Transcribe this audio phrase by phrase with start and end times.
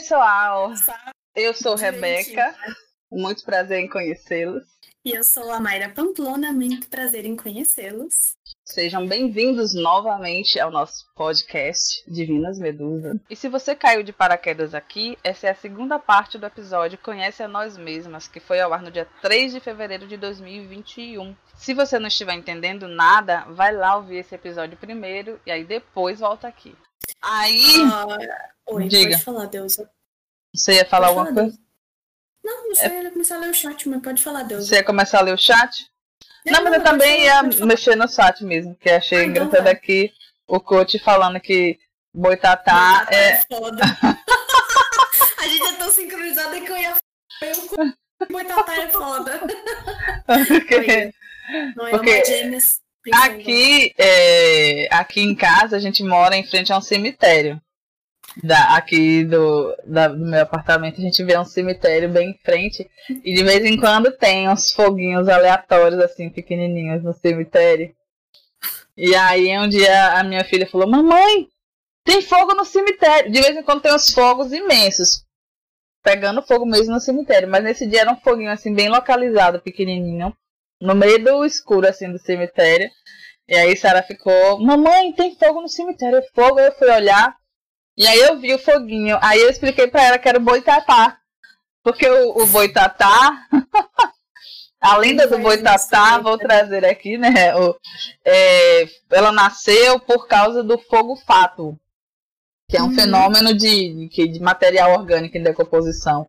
[0.00, 0.72] pessoal,
[1.36, 2.54] eu sou Rebeca,
[3.12, 4.64] muito prazer em conhecê-los.
[5.04, 8.34] E eu sou a Mayra Pamplona, muito prazer em conhecê-los.
[8.64, 13.20] Sejam bem-vindos novamente ao nosso podcast Divinas Medusa.
[13.28, 17.42] E se você caiu de paraquedas aqui, essa é a segunda parte do episódio Conhece
[17.42, 21.36] a Nós Mesmas, que foi ao ar no dia 3 de fevereiro de 2021.
[21.56, 26.20] Se você não estiver entendendo nada, vai lá ouvir esse episódio primeiro e aí depois
[26.20, 26.74] volta aqui.
[27.22, 27.64] Aí.
[27.92, 29.10] Ah, oi, Diga.
[29.12, 29.90] pode falar, Deusa.
[30.54, 31.58] Você ia falar Pode alguma falar, coisa?
[32.42, 34.66] Não, não sei, eu ia começar a ler o chat, mas pode falar, Deusa.
[34.66, 35.90] Você ia começar a ler o chat?
[36.46, 39.68] Não, mas eu também falar, ia mexer no chat mesmo, que achei Ah, então engraçado
[39.68, 40.12] aqui
[40.48, 41.78] o coach falando que
[42.14, 43.40] boitatá Boitatá é.
[43.46, 43.82] foda.
[45.38, 46.96] a gente é tão sincronizada que eu ia
[47.42, 49.40] eu Boitatá é foda.
[50.48, 51.12] porque
[51.76, 52.80] Não é Porque uma gêmeas.
[53.12, 57.60] Aqui, é, aqui em casa a gente mora em frente a um cemitério.
[58.44, 62.88] Da, aqui do, da- do meu apartamento a gente vê um cemitério bem em frente
[63.24, 67.92] e de vez em quando tem uns foguinhos aleatórios assim pequenininhos no cemitério.
[68.96, 71.48] E aí um dia a minha filha falou: "Mamãe,
[72.04, 73.32] tem fogo no cemitério".
[73.32, 75.24] De vez em quando tem uns fogos imensos
[76.02, 80.34] pegando fogo mesmo no cemitério, mas nesse dia era um foguinho assim bem localizado, pequenininho,
[80.80, 82.88] no meio do escuro assim do cemitério.
[83.48, 86.22] E aí Sara ficou: "Mamãe, tem fogo no cemitério".
[86.34, 87.36] Fogo, Aí eu fui olhar
[87.96, 89.18] e aí eu vi o foguinho.
[89.20, 91.18] Aí eu expliquei pra ela que era o boitatá.
[91.82, 93.46] Porque o, o boitatá,
[94.80, 97.54] a lenda do boitatá, vou trazer aqui, né?
[97.56, 97.74] o-
[98.24, 101.74] é, ela nasceu por causa do fogo fato,
[102.68, 102.94] que é um Uhum.
[102.94, 106.28] fenômeno de, que- de material orgânico em decomposição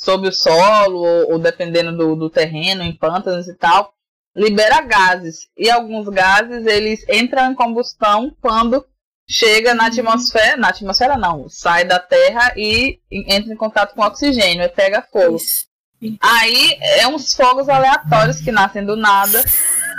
[0.00, 3.92] sob o solo, ou, ou dependendo do, do terreno, em pântanos e tal,
[4.34, 5.48] libera gases.
[5.54, 8.82] E alguns gases eles entram em combustão quando
[9.28, 14.64] chega na atmosfera, na atmosfera não, sai da Terra e entra em contato com oxigênio
[14.64, 15.38] e pega fogo.
[16.18, 19.44] Aí é uns fogos aleatórios que nascem do nada.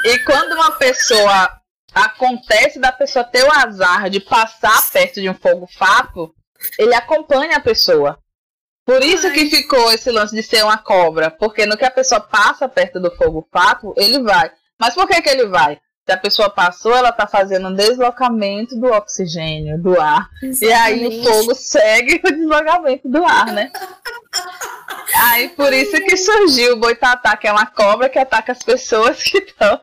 [0.03, 1.61] E quando uma pessoa
[1.93, 6.33] acontece da pessoa ter o azar de passar perto de um fogo fato,
[6.79, 8.17] ele acompanha a pessoa.
[8.85, 9.33] Por isso Ai.
[9.33, 12.99] que ficou esse lance de ser uma cobra, porque no que a pessoa passa perto
[12.99, 14.51] do fogo fato, ele vai.
[14.79, 15.79] Mas por que que ele vai?
[16.03, 20.27] Se a pessoa passou, ela está fazendo um deslocamento do oxigênio, do ar.
[20.59, 21.23] E aí o Exatamente.
[21.23, 23.71] fogo segue o deslocamento do ar, né?
[25.15, 29.21] Aí por isso que surgiu o boitatá, que é uma cobra que ataca as pessoas
[29.21, 29.79] que estão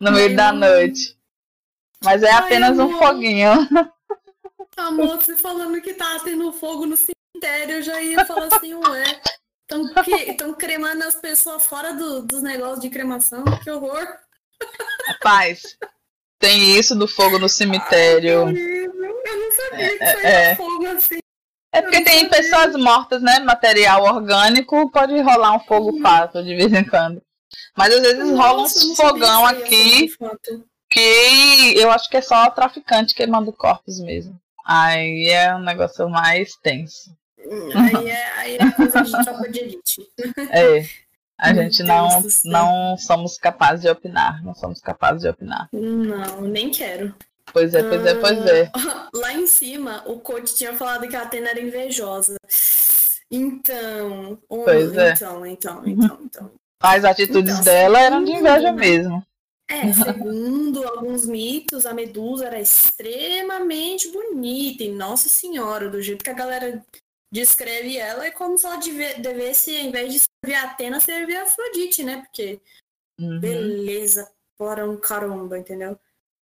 [0.00, 1.16] no meio Ai, da noite.
[2.02, 2.98] Mas é Ai, apenas um amor.
[2.98, 3.52] foguinho.
[4.76, 6.96] Amor, você falando que tá tendo fogo no
[7.36, 9.20] cemitério, eu já ia falar assim, ué.
[10.28, 14.06] Estão cremando as pessoas fora do- dos negócios de cremação, que horror.
[15.06, 15.62] Rapaz,
[16.38, 18.42] tem isso do fogo no cemitério.
[18.42, 19.22] horrível.
[19.24, 20.56] Eu não sabia que É, saía é.
[20.56, 21.18] fogo assim.
[21.74, 22.30] É porque tem sabia.
[22.30, 23.38] pessoas mortas, né?
[23.40, 27.22] Material orgânico, pode rolar um fogo fato de vez em quando.
[27.76, 30.08] Mas às vezes rola Nossa, sabia fogão aqui
[30.90, 34.38] que eu acho que é só traficante queimando corpos mesmo.
[34.66, 37.10] Aí é um negócio mais tenso.
[37.74, 40.08] Aí é, aí é coisa de tropa de elite.
[40.50, 40.84] É.
[41.38, 42.08] A Meu gente não,
[42.44, 44.42] não somos capazes de opinar.
[44.44, 45.68] Não somos capazes de opinar.
[45.72, 47.14] Não, nem quero.
[47.52, 48.70] Pois é, pois é, pois é.
[49.12, 52.36] Lá em cima, o coach tinha falado que a Atena era invejosa.
[53.30, 55.12] Então, Pois é.
[55.12, 56.50] então, então, então, então.
[56.80, 58.72] As atitudes Então, dela eram de inveja né?
[58.72, 59.26] mesmo.
[59.68, 64.84] É, segundo alguns mitos, a Medusa era extremamente bonita.
[64.84, 66.84] E, nossa senhora, do jeito que a galera
[67.32, 71.36] descreve ela, é como se ela deve- devesse, ao invés de servir a Atena, servir
[71.36, 72.18] a Afrodite, né?
[72.20, 72.60] Porque
[73.18, 75.98] Uhum, beleza, para um caramba, entendeu?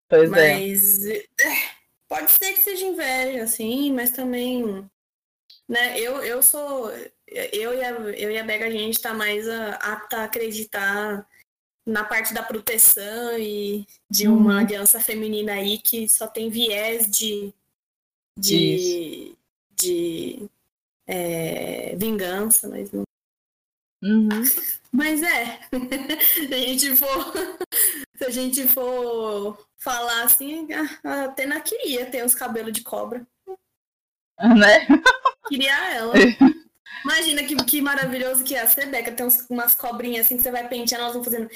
[0.09, 0.53] Pois é.
[0.55, 1.25] Mas é,
[2.09, 4.89] pode ser que seja inveja, assim, mas também,
[5.69, 6.91] né, eu, eu sou,
[7.27, 11.27] eu e a, eu e a Bega, a gente tá mais a- apta a acreditar
[11.85, 14.59] na parte da proteção e de uma Uhum.
[14.59, 17.53] aliança feminina aí que só tem viés de,
[18.39, 19.37] de,
[19.71, 20.51] de
[21.07, 23.05] é, vingança, mas não
[24.03, 24.29] Uhum.
[24.93, 25.59] mas é,
[26.23, 27.33] se a gente for,
[28.17, 33.27] se a gente for falar assim, a a Atena queria ter os cabelos de cobra.
[34.39, 34.87] Né?
[35.49, 36.13] Queria ela.
[37.05, 39.13] Imagina que, que maravilhoso que ia ser, Beca.
[39.13, 41.49] Tem uns- umas cobrinhas assim que você vai penteando, elas vão fazendo.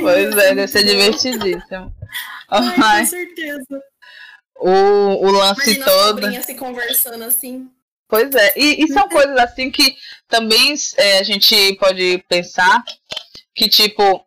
[0.00, 1.92] Pois é, deve ser divertidíssimo.
[2.48, 3.82] Ai, com certeza.
[4.60, 6.20] O, o lance Imagina todo.
[6.20, 7.70] cobrinhas se conversando assim.
[8.08, 9.96] Pois é, e, e são coisas assim que
[10.28, 12.82] também é, a gente pode pensar
[13.54, 14.24] que, tipo,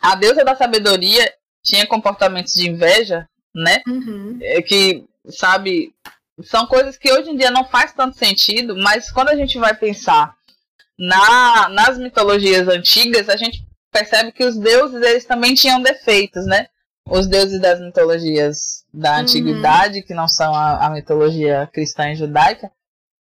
[0.00, 1.32] a deusa da sabedoria
[1.62, 3.82] tinha comportamentos de inveja, né?
[3.86, 4.38] Uhum.
[4.40, 5.94] É que, sabe,
[6.42, 9.74] são coisas que hoje em dia não faz tanto sentido, mas quando a gente vai
[9.74, 10.34] pensar
[10.98, 16.68] na, nas mitologias antigas, a gente percebe que os deuses eles também tinham defeitos, né?
[17.08, 19.20] Os deuses das mitologias da Uhum.
[19.20, 22.70] antiguidade, que não são a, a mitologia cristã e judaica,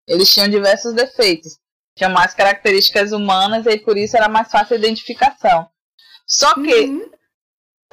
[0.09, 1.59] eles tinham diversos defeitos.
[1.97, 5.69] Tinham mais características humanas e por isso era mais fácil a identificação.
[6.27, 7.11] Só que Uhum.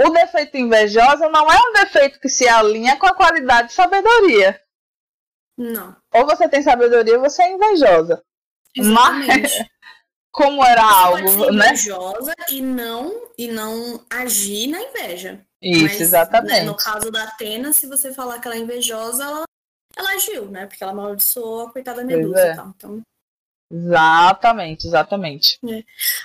[0.01, 4.59] o defeito invejoso não é um defeito que se alinha com a qualidade de sabedoria.
[5.57, 5.95] Não.
[6.13, 8.23] Ou você tem sabedoria ou você é invejosa.
[8.75, 9.71] Exatamente.
[10.33, 11.67] Como era algo, ser né?
[11.67, 15.39] invejosa e não, e não agir na inveja.
[15.61, 16.65] Isso, Mas, né, exatamente.
[16.65, 19.43] no caso da Atena, se você falar que ela é invejosa, ela,
[19.95, 20.65] ela agiu, né?
[20.65, 22.51] Porque ela amaldiçoou a coitada Medusa é.
[22.51, 22.73] e tal.
[22.75, 23.01] Então,
[23.71, 25.59] Exatamente, exatamente.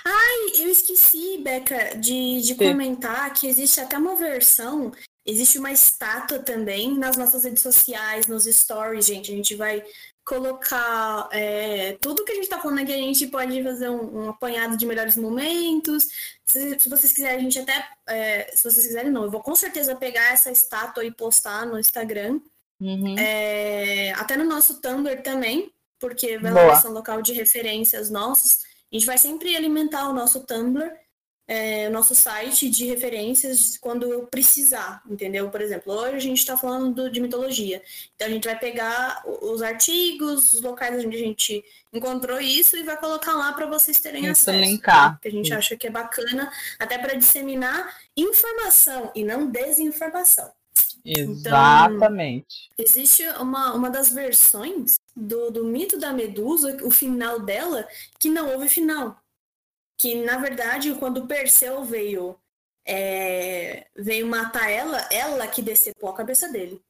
[0.05, 2.57] Ai, eu esqueci, Beca, de, de Sim.
[2.57, 4.91] comentar que existe até uma versão,
[5.25, 9.31] existe uma estátua também nas nossas redes sociais, nos stories, gente.
[9.31, 9.83] A gente vai
[10.29, 14.29] colocar é, tudo que a gente tá falando aqui, a gente pode fazer um, um
[14.29, 16.07] apanhado de melhores momentos.
[16.45, 17.83] Se, se vocês quiserem, a gente até.
[18.07, 21.79] é, se vocês quiserem, não, eu vou com certeza pegar essa estátua e postar no
[21.79, 22.39] Instagram.
[22.79, 23.17] Uhum.
[23.17, 28.59] É, até no nosso Tumblr também, porque vai lá ser um local de referências nossos.
[28.91, 30.91] A gente vai sempre alimentar o nosso Tumblr,
[31.51, 35.49] é, o nosso site de referências quando precisar, entendeu?
[35.49, 37.81] Por exemplo, hoje a gente está falando do- de mitologia.
[38.15, 42.83] Então a gente vai pegar os artigos, os locais onde a gente encontrou isso e
[42.83, 44.59] vai colocar lá para vocês terem Isso, acesso.
[44.59, 45.13] linkar.
[45.13, 45.19] tá?
[45.19, 50.51] Que a gente acha que é bacana, até para disseminar informação e não desinformação.
[51.03, 52.69] Exatamente.
[52.77, 57.87] Existe uma, uma das versões do, do mito da Medusa, o final dela,
[58.19, 59.17] que não houve final.
[59.99, 62.39] Que, na verdade, quando Perseu veio,
[62.87, 66.81] é, veio matar ela, ela que decepou a cabeça dele.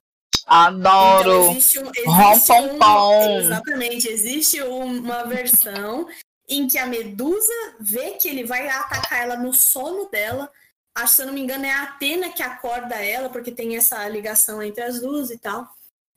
[0.46, 1.30] Adoro.
[1.30, 6.08] Então, existe um, existe um- exatamente, existe uma versão
[6.48, 10.52] em que a Medusa vê que ele vai atacar ela no sono dela.
[10.96, 14.08] Acho, se eu não me engano, é a Atena que acorda ela, porque tem essa
[14.08, 15.68] ligação entre as duas e tal.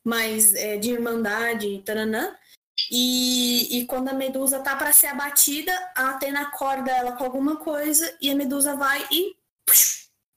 [0.03, 2.35] Mas é, de irmandade, taranã.
[2.91, 7.57] E, e quando a Medusa tá para ser abatida, a Atena acorda ela com alguma
[7.57, 9.35] coisa e a Medusa vai e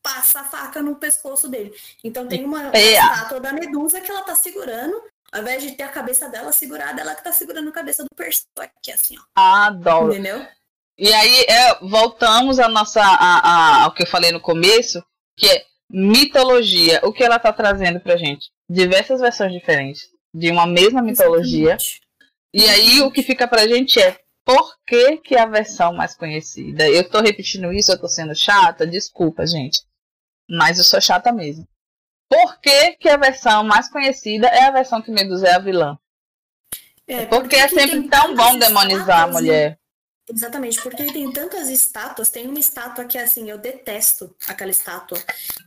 [0.03, 1.75] passa a faca no pescoço dele.
[2.05, 3.01] Então tem uma, Feia.
[3.01, 5.03] estátua da Medusa que ela tá segurando,
[5.33, 8.09] ao invés de ter a cabeça dela segurada, ela que tá segurando a cabeça do
[8.15, 9.23] Perseu aqui, assim, ó.
[9.35, 10.13] Adoro.
[10.13, 10.47] Entendeu?
[10.99, 13.39] E aí, é, voltamos à nossa, a,
[13.81, 15.05] a- ao que eu falei no começo,
[15.37, 17.01] que é mitologia.
[17.05, 18.49] O que ela está trazendo pra gente?
[18.71, 21.75] Diversas versões diferentes de uma mesma mitologia.
[21.75, 22.01] Exatamente.
[22.59, 26.89] E aí, o que fica pra gente é por que, que a versão mais conhecida?
[26.89, 28.87] Eu tô repetindo isso, eu tô sendo chata?
[28.87, 29.83] Desculpa, gente.
[30.49, 31.69] Mas eu sou chata mesmo.
[32.31, 35.99] Por que, que a versão mais conhecida é a versão que Medusa é a vilã?
[37.07, 39.41] É, Porque é que sempre tão bom demonizar a estátuas, né?
[39.41, 39.79] mulher.
[40.29, 45.19] Exatamente, porque tem tantas estátuas, tem uma estátua que assim, eu detesto aquela estátua,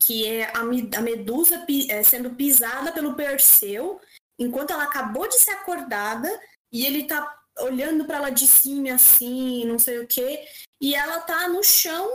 [0.02, 4.02] que é a, me- a Medusa é, sendo pisada pelo Perseu,
[4.38, 6.30] enquanto ela acabou de ser acordada,
[6.71, 10.47] e ele tá olhando para ela de cima assim, não sei o quê,
[10.81, 12.07] e ela tá no chão,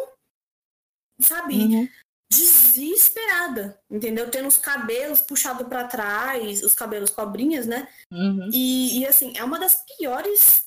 [1.20, 1.88] sabe, Uhum.
[2.32, 4.30] desesperada, entendeu?
[4.30, 7.88] Tendo os cabelos puxados para trás, os cabelos cobrinhas, né?
[8.10, 8.48] Uhum.
[8.52, 10.64] E, e, assim, é uma das piores.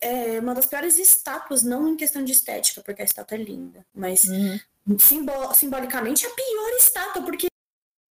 [0.00, 3.86] É uma das piores estátuas, não em questão de estética, porque a estátua é linda,
[3.94, 4.98] mas Uhum.
[4.98, 7.46] simbo- simbolicamente é a pior estátua, porque,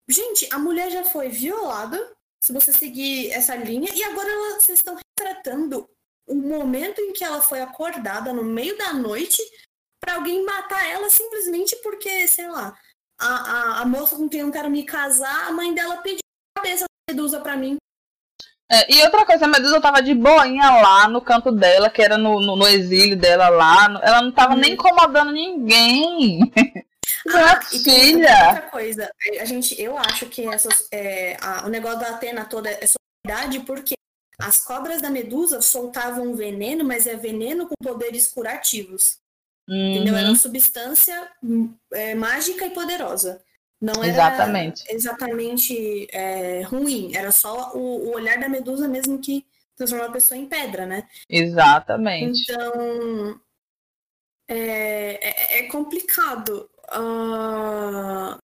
[0.08, 2.16] gente, a mulher já foi violada,
[2.48, 5.86] se você seguir essa linha, e agora ela- vocês estão retratando
[6.26, 9.42] o momento em que ela foi acordada no meio da noite
[10.02, 12.74] para alguém matar ela simplesmente porque, sei lá,
[13.20, 16.20] a, a, a moça com quem eu quero me casar, a mãe dela pediu
[16.56, 17.76] a cabeça da Medusa pra mim.
[18.70, 22.16] É, e outra coisa, a Medusa tava de boinha lá no canto dela, que era
[22.16, 24.00] no, no, no exílio dela lá.
[24.02, 24.60] Ela não tava Uhum.
[24.60, 26.40] nem incomodando ninguém.
[27.34, 28.44] Ah, e tem filha.
[28.44, 29.10] outra coisa,
[29.40, 33.66] a gente, eu acho que essas, é, a- o negócio da Atena toda é solidariedade
[33.66, 33.94] porque
[34.40, 39.18] as cobras da Medusa soltavam veneno, mas é veneno com poderes curativos.
[39.90, 40.16] Entendeu?
[40.16, 43.42] Era Uhum, uma substância hum, é, mágica e poderosa.
[43.80, 44.84] Não era Exatamente.
[44.90, 49.46] exatamente é, ruim, era só o, o olhar da Medusa mesmo que
[49.76, 51.08] transformou a pessoa em pedra, né?
[51.28, 52.52] Exatamente.
[52.52, 53.40] Então,
[54.46, 56.68] é, é, é complicado.
[56.90, 58.38] Ah,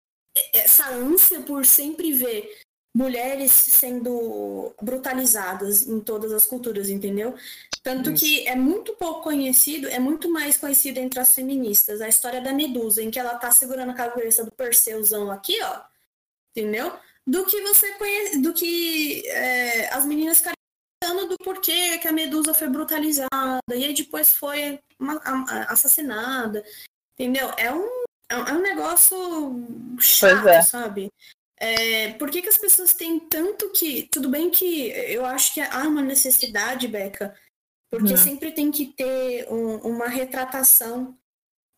[0.53, 2.63] essa ânsia por sempre ver
[2.95, 7.35] mulheres sendo brutalizadas em todas as culturas, entendeu?
[7.81, 8.23] Tanto Isso.
[8.23, 12.53] que é muito pouco conhecido, é muito mais conhecido entre as feministas, a história da
[12.53, 15.81] Medusa, em que ela tá segurando a cabeça do Perseusão aqui, ó.
[16.55, 16.93] entendeu?
[17.25, 20.55] Do que você conhece, do que é, as meninas ficarem
[21.03, 24.79] falando do porquê que a Medusa foi brutalizada e aí depois foi
[25.67, 26.63] assassinada,
[27.13, 27.49] entendeu?
[27.57, 29.17] É um, é um é negócio
[29.99, 30.61] chato, é.
[30.61, 31.11] sabe?
[31.57, 34.07] É, por que, que as pessoas têm tanto que.
[34.11, 37.33] Tudo bem que eu acho que há uma necessidade, Beca,
[37.89, 38.17] porque uhum.
[38.17, 41.17] sempre tem que ter um, uma retratação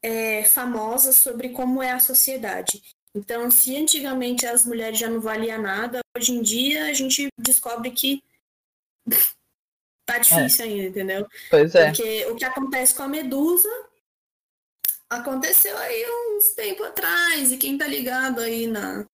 [0.01, 2.81] é, famosa sobre como é a sociedade.
[3.13, 7.91] Então, se antigamente as mulheres já não valiam nada, hoje em dia a gente descobre
[7.91, 8.23] que
[10.05, 10.67] tá difícil é.
[10.67, 11.27] ainda, entendeu?
[11.49, 11.85] Pois é.
[11.85, 13.69] Porque o que acontece com a Medusa
[15.15, 19.05] aconteceu aí uns tempo atrás, e quem tá ligado aí na,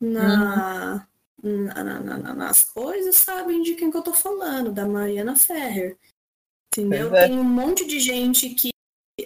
[0.00, 1.08] na,
[1.42, 1.64] uhum.
[1.64, 5.96] na, na, na, nas coisas sabem de quem que eu tô falando, da Mariana Ferrer.
[6.76, 7.14] Entendeu?
[7.14, 7.28] É.
[7.28, 8.70] Tem um monte de gente que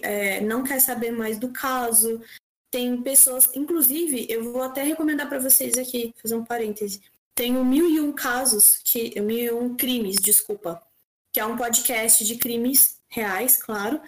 [0.01, 2.21] é, não quer saber mais do caso.
[2.71, 7.01] Tem pessoas, inclusive, eu vou até recomendar para vocês aqui, fazer um parêntese.
[7.33, 10.83] Tem o Mil e Um Casos, que, Mil e Um Crimes, desculpa,
[11.33, 13.99] que é um podcast de crimes reais, claro.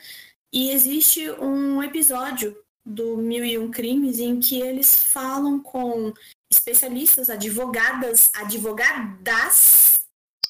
[0.54, 6.14] E existe um episódio do Mil e Um Crimes em que eles falam com
[6.50, 10.02] especialistas, advogadas, advogadas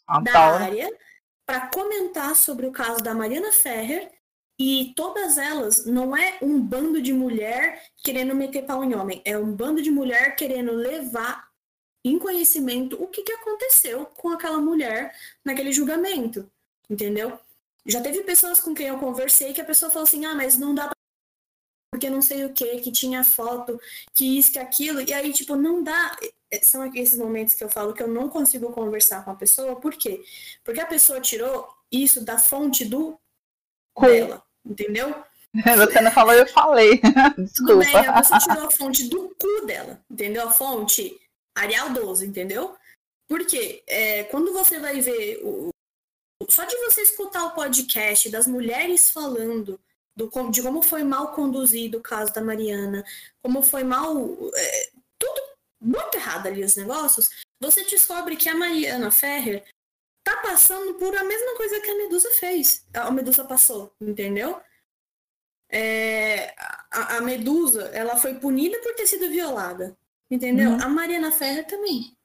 [0.07, 0.59] ah, da tá.
[0.59, 0.89] área,
[1.45, 4.11] para comentar sobre o caso da Mariana Ferrer.
[4.59, 9.35] E todas elas não é um bando de mulher querendo meter pau em homem, é
[9.35, 11.49] um bando de mulher querendo levar
[12.05, 16.49] em conhecimento o que, que aconteceu com aquela mulher naquele julgamento,
[16.89, 17.39] entendeu?
[17.85, 20.73] Já teve pessoas com quem eu conversei que a pessoa falou assim: ah, mas não
[20.73, 20.91] dá
[21.93, 23.79] porque não sei o que, que tinha foto,
[24.13, 26.15] que isso, que aquilo, e aí, tipo, não dá.
[26.49, 29.75] É, são esses momentos que eu falo que eu não consigo conversar com a pessoa,
[29.75, 30.23] por quê?
[30.63, 33.19] Porque a pessoa tirou isso da fonte do
[33.93, 35.23] cu dela, entendeu?
[35.53, 37.01] Você não falou, eu falei.
[37.37, 37.83] Desculpa.
[37.83, 40.47] Bem, a pessoa tirou a fonte do cu dela, entendeu?
[40.47, 41.19] A fonte
[41.57, 42.73] Arial 12, entendeu?
[43.27, 45.70] Porque é, quando você vai ver o,
[46.51, 49.79] só de você escutar o podcast das mulheres falando
[50.15, 53.03] do, de como foi mal conduzido o caso da Mariana,
[53.41, 54.15] como foi mal.
[54.55, 55.41] É, tudo
[55.79, 57.29] muito errado ali os negócios,
[57.59, 59.63] você descobre que a Mariana Ferrer
[60.23, 62.85] tá passando por a mesma coisa que a Medusa fez.
[62.93, 64.61] A Medusa passou, entendeu?
[65.69, 66.53] É,
[66.91, 69.97] a, a, Medusa, ela foi punida por ter sido violada,
[70.29, 70.71] entendeu?
[70.71, 70.81] Uhum.
[70.81, 72.15] A Mariana Ferrer também.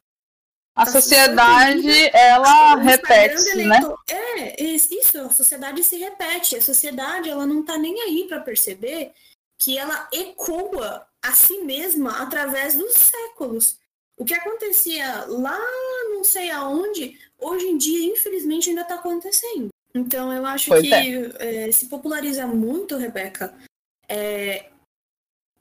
[0.77, 3.81] A tá sociedade, ela repete, né?
[4.11, 6.55] É, isso, a sociedade se repete.
[6.55, 9.13] A sociedade, ela não tá nem aí para perceber
[9.59, 13.79] que ela ecoa a si mesma através dos séculos.
[14.19, 15.59] O que acontecia lá
[16.11, 19.69] não sei aonde, hoje em dia, infelizmente, ainda está acontecendo.
[19.95, 21.69] Então, eu acho pois que é.
[21.69, 23.55] É, se populariza muito, Rebeca,
[24.07, 24.67] é,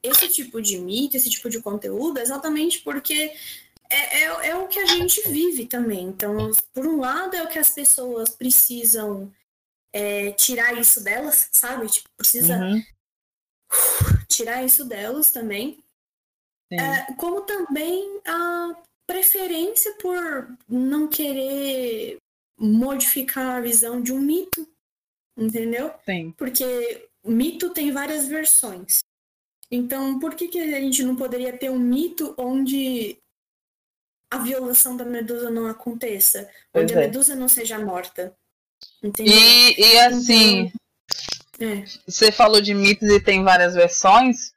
[0.03, 3.33] esse tipo de mito, esse tipo de conteúdo, exatamente porque
[3.89, 6.05] é, é, é, o que a gente vive também.
[6.05, 9.31] Então, por um lado, é o que as pessoas precisam
[9.93, 11.87] é, tirar isso delas, sabe?
[11.87, 12.83] Tipo, precisa uhum.
[14.27, 15.83] tirar isso delas também.
[16.71, 18.75] É, como também a
[19.07, 22.17] preferência por não querer
[22.57, 24.67] modificar a visão de um mito,
[25.37, 25.93] entendeu?
[26.05, 26.33] Sim.
[26.37, 28.99] Porque mito tem várias versões.
[29.69, 33.17] Então, por que, que a gente não poderia ter um mito onde
[34.29, 36.99] a violação da medusa não aconteça, onde a é.
[37.01, 38.35] medusa não seja morta.
[39.01, 39.33] Entendeu?
[39.33, 40.71] E, e assim,
[41.53, 41.85] então, é.
[42.07, 44.53] você falou de mitos e tem várias versões.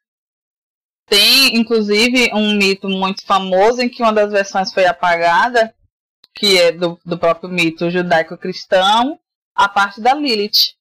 [1.06, 5.75] Tem, inclusive, um mito muito famoso em que uma das versões foi apagada,
[6.34, 9.18] que é do, do próprio mito judaico-cristão,
[9.54, 10.75] a parte da Lilith.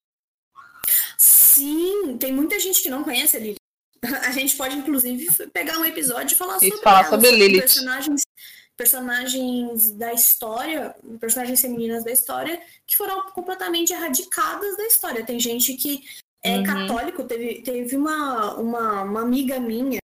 [1.18, 3.58] Sim, tem muita gente que não conhece a Lilith.
[4.28, 7.62] A gente pode, inclusive, pegar um episódio e falar sobre, falar sobre Lilith.
[7.62, 8.22] personagens
[8.78, 15.26] personagens da história, personagens femininas da história, que foram completamente erradicadas da história.
[15.26, 16.04] Tem gente que
[16.44, 16.64] é uhum.
[16.64, 19.98] católico, teve, teve uma, uma, uma amiga minha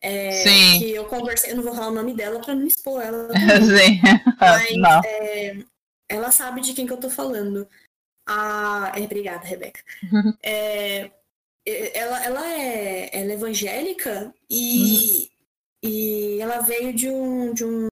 [0.00, 3.28] é, que eu conversei, eu não vou falar o nome dela para não expor ela.
[3.64, 4.00] Sim.
[4.38, 5.56] Mas é,
[6.08, 7.66] ela sabe de quem que eu tô falando.
[8.26, 8.92] A...
[8.94, 9.80] É, obrigada, Rebeca.
[10.12, 10.34] Uhum.
[11.66, 15.30] É, ela, ela, é, ela é evangélica e,
[15.82, 15.90] uhum.
[15.90, 17.88] e ela veio de um, de um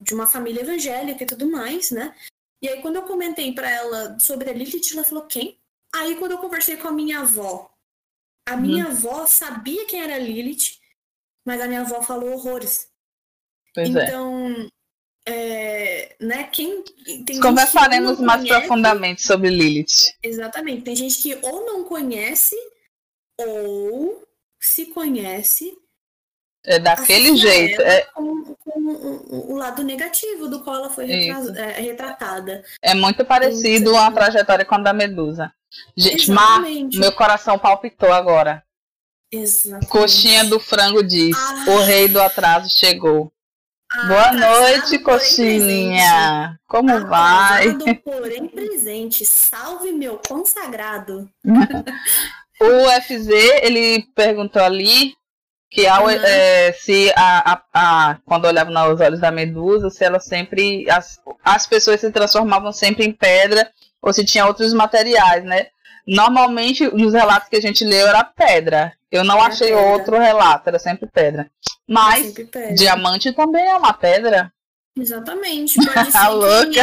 [0.00, 2.14] de uma família evangélica e tudo mais, né?
[2.62, 5.58] E aí, quando eu comentei para ela sobre a Lilith, ela falou: quem?
[5.94, 7.70] Aí, quando eu conversei com a minha avó,
[8.46, 8.90] a minha hum.
[8.90, 10.78] avó sabia quem era Lilith,
[11.46, 12.88] mas a minha avó falou horrores.
[13.74, 14.04] Pois é.
[14.04, 14.70] então,
[15.26, 16.12] é.
[16.12, 16.82] é né, quem.
[17.24, 20.14] Tem Conversaremos mais conhece, profundamente sobre Lilith.
[20.22, 20.82] Exatamente.
[20.82, 22.56] Tem gente que ou não conhece,
[23.38, 24.26] ou
[24.60, 25.76] se conhece.
[26.64, 27.80] É daquele jeito.
[27.80, 28.02] É...
[28.14, 28.80] Com, com
[29.52, 32.62] um, lado negativo do qual ela foi é, retratada.
[32.82, 35.52] É muito parecido a trajetória com a da Medusa.
[35.96, 36.62] Gente, Mar,
[36.92, 38.62] meu coração palpitou agora.
[39.32, 39.86] Exatamente.
[39.86, 41.64] Coxinha do frango diz: ah.
[41.68, 43.32] O rei do atraso chegou.
[43.92, 46.58] Ah, Boa noite, coxinha.
[46.66, 47.94] Como Atrasado, vai?
[47.96, 49.24] Porém presente.
[49.24, 51.30] Salve meu consagrado.
[51.44, 53.28] o FZ,
[53.62, 55.14] ele perguntou ali
[55.70, 56.10] que ao, uhum.
[56.10, 61.20] é, se a, a, a, quando olhava nos olhos da Medusa, se ela sempre as,
[61.44, 63.70] as pessoas se transformavam sempre em pedra
[64.02, 65.68] ou se tinha outros materiais, né?
[66.06, 68.92] Normalmente nos relatos que a gente leu era pedra.
[69.12, 69.82] Eu não achei pedra.
[69.92, 71.48] outro relato, era sempre pedra.
[71.86, 72.74] Mas sempre pedra.
[72.74, 74.52] diamante também é uma pedra.
[74.98, 75.76] Exatamente.
[75.86, 76.80] Pode ser louca.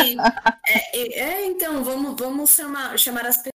[0.67, 3.51] É, é, é, então, vamos, vamos chamar, chamar as pessoas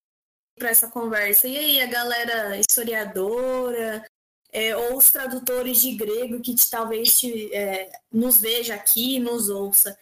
[0.59, 1.49] para essa conversa.
[1.49, 4.05] E aí, a galera historiadora,
[4.53, 9.49] é, ou os tradutores de grego que te, talvez te, é, nos veja aqui, nos
[9.49, 9.99] ouça.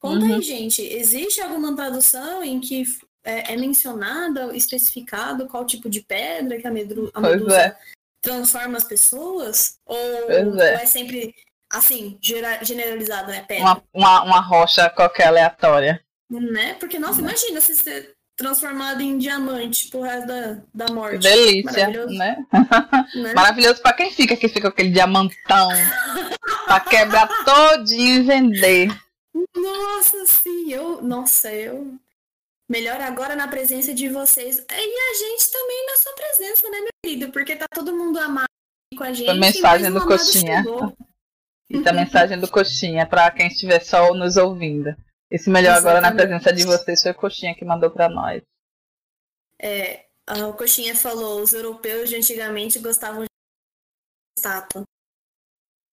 [0.00, 0.34] Conta uhum.
[0.34, 2.82] aí, gente, existe alguma tradução em que
[3.24, 7.78] é, é mencionada, especificado qual tipo de pedra que a, medru, a medusa é.
[8.20, 9.78] transforma as pessoas?
[9.86, 10.44] Ou é.
[10.44, 10.86] ou é.
[10.86, 11.32] sempre
[11.70, 13.44] assim, generalizado, né?
[13.46, 13.64] Pedra?
[13.64, 16.04] Uma, uma, uma rocha qualquer aleatória.
[16.28, 16.74] Né?
[16.74, 17.28] Porque, nossa, uhum.
[17.28, 21.18] imagina se você transformado em diamante pro resto da, da morte.
[21.18, 22.44] Delícia, né?
[23.14, 23.32] né?
[23.34, 25.68] Maravilhoso pra quem fica, que fica com aquele diamantão.
[26.66, 28.88] pra quebrar todinho e vender.
[29.56, 31.00] Nossa, sim, eu.
[31.02, 31.94] Nossa, eu.
[32.68, 34.58] Melhor agora na presença de vocês.
[34.58, 37.32] E a gente também na sua presença, né, meu querido?
[37.32, 38.46] Porque tá todo mundo amado
[38.96, 39.30] com a gente.
[39.30, 40.64] A mensagem do Coxinha.
[41.70, 44.94] E a mensagem do Coxinha para quem estiver só nos ouvindo.
[45.32, 45.96] Esse melhor Exatamente.
[45.96, 48.42] agora na presença de vocês foi o Coxinha que mandou para nós.
[49.58, 50.04] É,
[50.46, 53.28] o Coxinha falou, os europeus de antigamente gostavam de
[54.36, 54.82] estátua.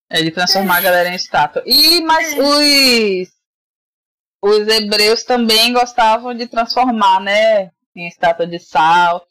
[0.10, 0.78] É, de transformar é.
[0.80, 1.64] a galera em estátua.
[1.66, 2.42] E, mas é.
[2.42, 3.30] os,
[4.42, 7.72] os hebreus também gostavam de transformar, né?
[7.96, 9.26] Em estátua de sal.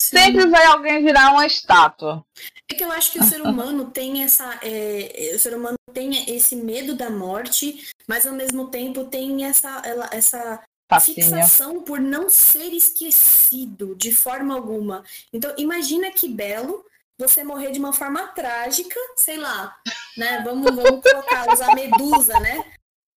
[0.00, 2.24] Sempre vai alguém virar uma estátua.
[2.70, 4.58] É que eu acho que o ser humano tem essa.
[4.62, 9.82] É, o ser humano tem esse medo da morte, mas ao mesmo tempo tem essa,
[9.84, 10.62] ela, essa
[11.00, 15.02] fixação por não ser esquecido de forma alguma.
[15.32, 16.84] Então, imagina que belo
[17.18, 19.74] você morrer de uma forma trágica, sei lá,
[20.16, 20.42] né?
[20.44, 22.64] Vamos, vamos colocar, usar medusa, né?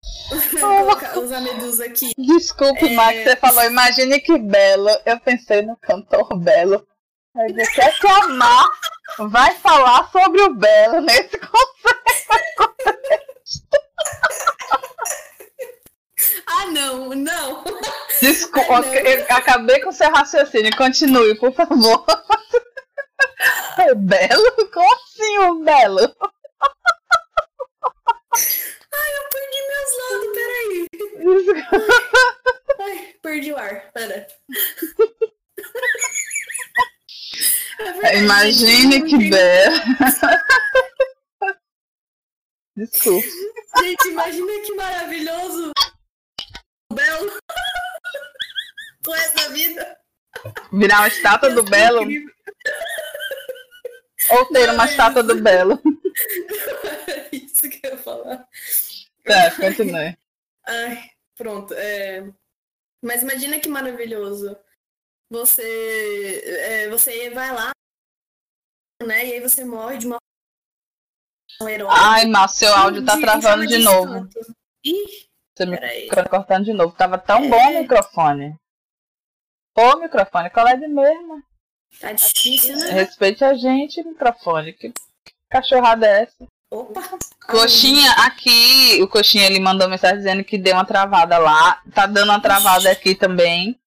[1.18, 2.12] usar medusa aqui.
[2.18, 2.94] Desculpe, é...
[2.94, 4.90] Max, você falou, imagine que belo.
[5.06, 6.86] Eu pensei no cantor belo.
[7.34, 8.68] Mas você quer que amar
[9.20, 11.70] vai falar sobre o belo nesse conceito.
[16.48, 17.64] Ah, não, não.
[18.22, 19.38] Desculpa, ah, não.
[19.38, 20.76] acabei com o seu raciocínio.
[20.76, 22.06] Continue, por favor.
[23.92, 24.70] O belo?
[24.74, 24.89] Como
[38.40, 39.76] Imagine que belo.
[42.78, 43.28] Desculpa.
[43.82, 45.72] Gente, imagina que maravilhoso.
[46.94, 47.38] Belo.
[49.06, 49.98] Com essa vida.
[50.72, 52.08] Virar uma estátua do Belo.
[54.30, 55.82] Ou ter uma estátua do Belo.
[57.34, 58.48] Isso que eu ia falar.
[59.26, 60.18] Tá, continue.
[60.66, 61.74] Ai, pronto.
[61.74, 62.24] É...
[63.04, 64.58] Mas imagina que maravilhoso.
[65.30, 67.72] Você, é, você vai lá,
[69.06, 69.26] né?
[69.26, 70.18] E aí você morre de uma
[71.68, 71.88] herói.
[71.92, 74.28] Ai, mas seu áudio tá travando de, de novo.
[74.86, 75.78] Ih, você me
[76.30, 76.96] cortando de novo.
[76.96, 77.48] Tava tão é...
[77.48, 78.56] bom o microfone.
[79.78, 81.42] Ô, microfone, qual é de mesmo?
[82.00, 82.92] Tá difícil, né?
[82.92, 84.74] Respeite a gente, microfone.
[84.74, 84.94] Que
[85.50, 86.48] cachorrada é essa?
[86.72, 87.02] Opa!
[87.48, 91.82] Coxinha, aqui, o Coxinha ele mandou mensagem dizendo que deu uma travada lá.
[91.94, 93.80] Tá dando uma travada aqui também.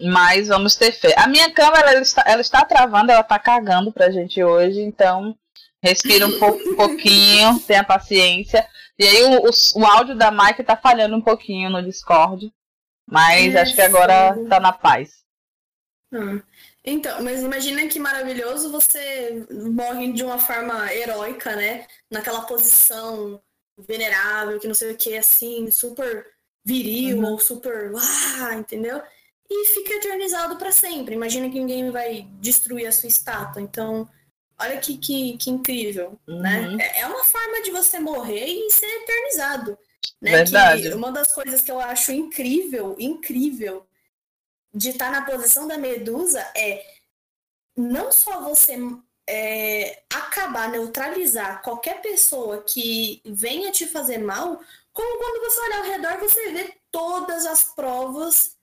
[0.00, 1.14] Mas vamos ter fé.
[1.16, 5.36] A minha câmera ela está, ela está travando, ela está cagando pra gente hoje, então
[5.82, 8.66] respira um, um pouquinho, tenha paciência.
[8.98, 12.52] E aí o, o, o, áudio da Mike tá falhando um pouquinho no Discord.
[13.10, 14.48] Mas é acho que agora sim.
[14.48, 15.24] tá na paz.
[16.12, 16.40] Hum.
[16.84, 21.86] Então, mas imagina que maravilhoso você morre de uma forma heróica, né?
[22.10, 23.40] Naquela posição
[23.78, 26.26] venerável, que não sei o que, assim, super
[26.64, 27.32] viril uhum.
[27.32, 27.92] ou super.
[28.40, 29.02] Ah, entendeu?
[29.50, 31.14] E fica eternizado para sempre.
[31.14, 33.62] Imagina que ninguém vai destruir a sua estátua.
[33.62, 34.08] Então,
[34.58, 36.60] olha que, que, que incrível, né?
[36.60, 36.76] uhum.
[36.76, 36.92] né?
[36.96, 39.78] É uma forma de você morrer e ser eternizado.
[40.20, 40.32] Né?
[40.32, 40.82] Verdade.
[40.82, 43.86] Que uma das coisas que eu acho incrível, incrível,
[44.74, 46.84] de estar na posição da medusa é
[47.76, 48.76] não só você
[49.28, 54.60] é, acabar, neutralizar qualquer pessoa que venha te fazer mal,
[54.92, 58.57] como quando você olha ao redor, você vê todas as provas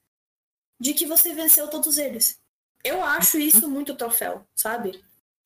[0.78, 2.38] de que você venceu todos eles.
[2.84, 5.02] Eu acho isso muito troféu, sabe?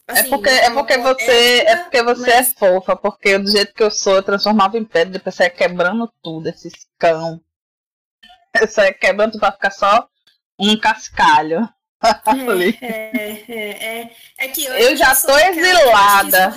[0.07, 2.51] É assim, é porque, é porque você, é porque você é mas...
[2.51, 5.51] é fofa, porque do jeito que eu sou, eu transformava em pedra, depois você ia
[5.51, 7.41] quebrando tudo, esses cão.
[8.59, 10.09] Você ia quebrando pra ficar só
[10.59, 11.69] um cascalho.
[12.81, 16.51] É, é, é, é, é que eu, eu já tô exilada.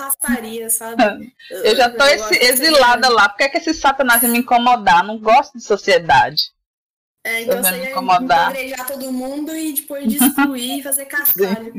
[0.70, 1.36] Sabe?
[1.52, 3.28] Eu, já tô eu exilada lá.
[3.28, 5.04] Por que, é que esse satanás me incomodar?
[5.04, 6.54] Não gosto de sociedade.
[7.26, 8.54] É, então você ia incomodar.
[8.86, 11.74] todo mundo e depois destruir e fazer cascalho.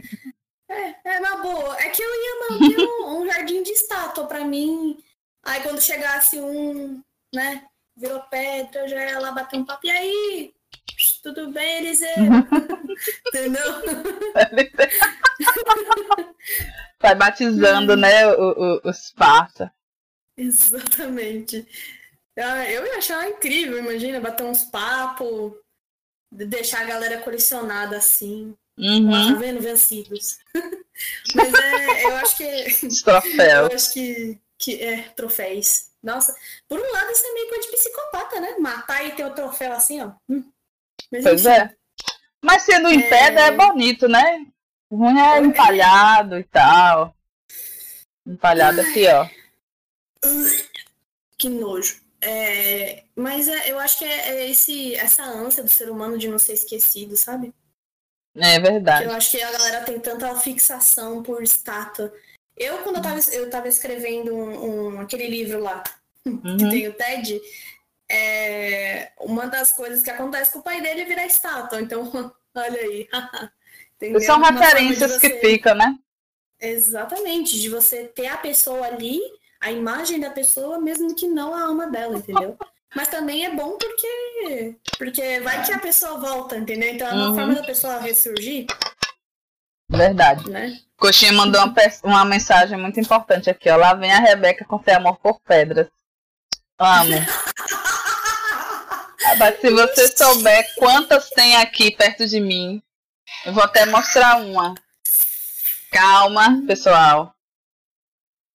[0.68, 1.76] É, é na boa.
[1.78, 4.98] É que eu ia manter um, um jardim de estátua pra mim.
[5.44, 7.02] Aí quando chegasse um,
[7.34, 9.86] né, virou pedra, eu já ia lá bater um papo.
[9.86, 10.54] E aí?
[11.22, 12.08] Tudo bem, Eliseu?
[13.28, 13.82] Entendeu?
[17.00, 19.70] Vai batizando, né, o, o, os passa.
[20.36, 21.66] Exatamente.
[22.38, 25.52] Ah, eu ia achar incrível, imagina, bater uns papos,
[26.30, 28.54] deixar a galera colecionada assim.
[28.76, 29.32] Uhum.
[29.32, 29.60] Tá vendo?
[29.60, 30.38] Vencidos.
[31.34, 33.02] Mas é, eu acho que.
[33.04, 33.66] Troféu.
[33.68, 35.90] Eu acho que, que é troféus.
[36.02, 36.36] Nossa,
[36.68, 38.56] por um lado isso é meio coisa de psicopata, né?
[38.58, 40.12] Matar e ter o troféu assim, ó.
[40.28, 40.44] Hum.
[41.10, 41.54] Mas, pois enfim.
[41.54, 41.74] é.
[42.42, 43.08] Mas sendo em é...
[43.08, 44.46] pedra é bonito, né?
[44.92, 47.16] Ruim é empalhado e tal.
[48.26, 49.28] Empalhado aqui, ó.
[51.38, 52.03] Que nojo.
[52.26, 56.26] É, mas é, eu acho que é, é, esse, essa ânsia do ser humano de
[56.26, 57.52] não ser esquecido, sabe?
[58.34, 59.04] É verdade.
[59.04, 62.12] eu acho que a galera tem tanta fixação por estátua.
[62.56, 65.84] Eu, quando eu tava, eu tava escrevendo um, um aquele livro lá,
[66.24, 66.56] uhum.
[66.56, 67.40] que tem o TED,
[68.10, 71.80] é, uma das coisas que acontece com o pai dele é virar estátua.
[71.82, 72.10] Então,
[72.56, 73.06] olha aí.
[74.24, 75.30] São referências você...
[75.30, 75.94] que ficam, né?
[76.58, 79.20] Exatamente, de você ter a pessoa ali
[79.64, 82.56] a imagem da pessoa, mesmo que não a alma dela, entendeu?
[82.94, 86.90] Mas também é bom porque porque vai que a pessoa volta, entendeu?
[86.90, 87.34] Então é uma uhum.
[87.34, 88.66] forma da pessoa ressurgir.
[89.90, 90.48] Verdade.
[90.48, 90.78] Né?
[90.96, 91.74] Coxinha mandou uma,
[92.04, 93.76] uma mensagem muito importante aqui, ó.
[93.76, 95.88] Lá vem a Rebeca com seu amor por pedras.
[96.78, 97.16] Amo.
[99.38, 102.80] Mas se você souber quantas tem aqui perto de mim,
[103.44, 104.72] eu vou até mostrar uma.
[105.90, 107.33] Calma, pessoal.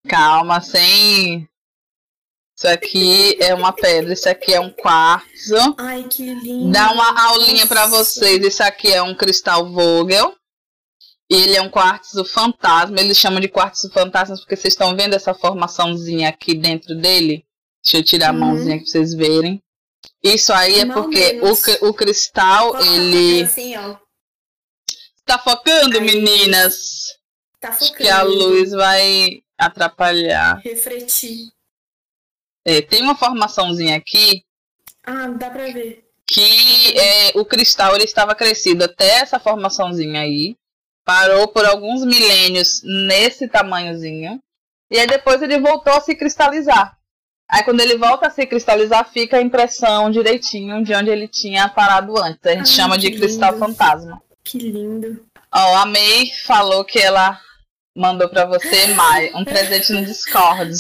[0.09, 1.47] Calma, sem.
[2.57, 5.75] Isso aqui é uma pedra, isso aqui é um quartzo.
[5.77, 6.71] Ai, que lindo.
[6.71, 8.43] Dá uma aulinha para vocês.
[8.43, 10.35] Isso aqui é um cristal Vogel.
[11.29, 12.99] Ele é um quartzo fantasma.
[12.99, 17.45] Eles chamam de quartzo fantasma porque vocês estão vendo essa formaçãozinha aqui dentro dele.
[17.81, 18.39] Deixa eu tirar a uhum.
[18.39, 19.63] mãozinha para vocês verem.
[20.21, 23.43] Isso aí é porque o, o cristal, Foca ele.
[23.43, 23.95] Assim, ó.
[25.23, 26.03] Tá focando, aí.
[26.03, 27.15] meninas?
[27.61, 27.95] Tá focando.
[27.95, 30.61] Que a luz vai atrapalhar.
[30.63, 31.49] Refletir.
[32.65, 34.43] É, tem uma formaçãozinha aqui.
[35.05, 36.05] Ah, dá pra ver.
[36.27, 40.55] Que é, o cristal ele estava crescido até essa formaçãozinha aí.
[41.03, 44.39] Parou por alguns milênios nesse tamanhozinho.
[44.91, 46.97] E aí depois ele voltou a se cristalizar.
[47.49, 51.67] Aí quando ele volta a se cristalizar, fica a impressão direitinho de onde ele tinha
[51.67, 52.45] parado antes.
[52.45, 53.65] A gente Ai, chama de cristal lindo.
[53.65, 54.21] fantasma.
[54.43, 55.25] Que lindo.
[55.51, 57.41] Ó, a May falou que ela
[57.95, 60.73] mandou para você, Mai, um presente no Discord.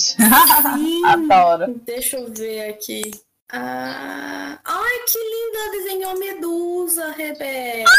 [1.05, 1.79] Adoro.
[1.85, 3.01] Deixa eu ver aqui.
[3.51, 4.59] Ah...
[4.63, 5.71] Ai, que linda!
[5.71, 7.89] Desenhou medusa, Rebeca.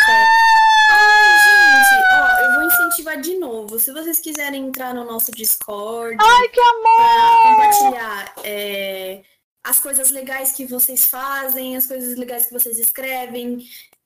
[0.91, 3.79] Ai, gente, ó, eu vou incentivar de novo.
[3.79, 6.17] Se vocês quiserem entrar no nosso Discord.
[6.21, 7.43] Ai, que amor!
[7.43, 9.23] compartilhar é,
[9.65, 13.59] as coisas legais que vocês fazem, as coisas legais que vocês escrevem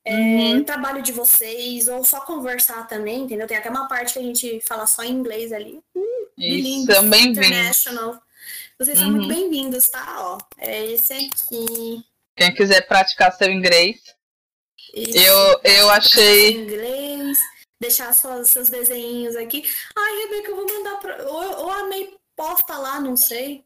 [0.04, 0.64] é, uhum.
[0.64, 3.46] trabalho de vocês, ou só conversar também, entendeu?
[3.46, 5.80] Tem até uma parte que a gente fala só em inglês ali.
[5.94, 7.84] Hum, Isso, são bem-vindos.
[8.78, 9.28] Vocês são muito uhum.
[9.28, 10.16] bem-vindos, tá?
[10.18, 12.04] Ó, é esse aqui.
[12.36, 14.02] Quem quiser praticar seu inglês,
[14.92, 16.52] eu, eu achei.
[16.52, 17.38] Inglês,
[17.80, 19.64] deixar suas, seus desenhos aqui.
[19.96, 21.24] Ai, Rebeca, eu vou mandar pra.
[21.28, 23.64] Ou, ou a May posta lá, não sei.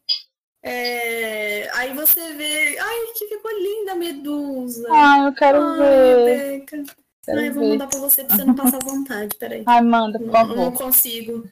[0.62, 1.70] É...
[1.74, 2.78] Aí você vê.
[2.78, 4.88] Ai, que ficou linda a medusa.
[4.90, 6.16] Ai, eu quero Ai, ver.
[6.16, 6.82] Rebeca.
[7.24, 7.68] Quero Ai, eu vou ver.
[7.70, 9.36] mandar pra você pra você não passar vontade.
[9.36, 9.62] Peraí.
[9.66, 10.56] Ai, manda, por favor.
[10.56, 11.48] Não, não consigo.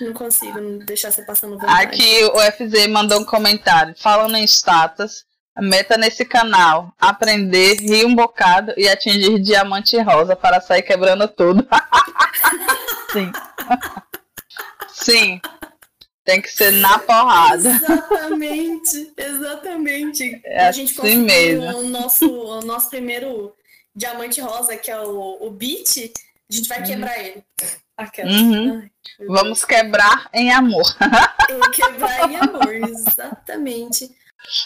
[0.00, 1.82] Não consigo deixar você passando vontade.
[1.82, 3.94] Aqui o FZ mandou um comentário.
[3.96, 5.24] Falando em status,
[5.58, 11.66] meta nesse canal: aprender, rir um bocado e atingir diamante rosa para sair quebrando tudo.
[13.12, 13.32] Sim.
[14.88, 15.40] Sim.
[16.24, 17.68] Tem que ser na porrada.
[17.68, 20.40] Exatamente, exatamente.
[20.44, 21.78] É a gente assim mesmo.
[21.78, 23.52] o nosso, o nosso primeiro
[23.94, 26.12] diamante rosa, que é o, o beat,
[26.50, 26.86] a gente vai uhum.
[26.86, 27.44] quebrar ele.
[28.24, 28.80] Uhum.
[28.80, 28.90] Ai,
[29.26, 30.86] Vamos quebrar em amor.
[31.72, 34.10] Quebrar em amor, exatamente.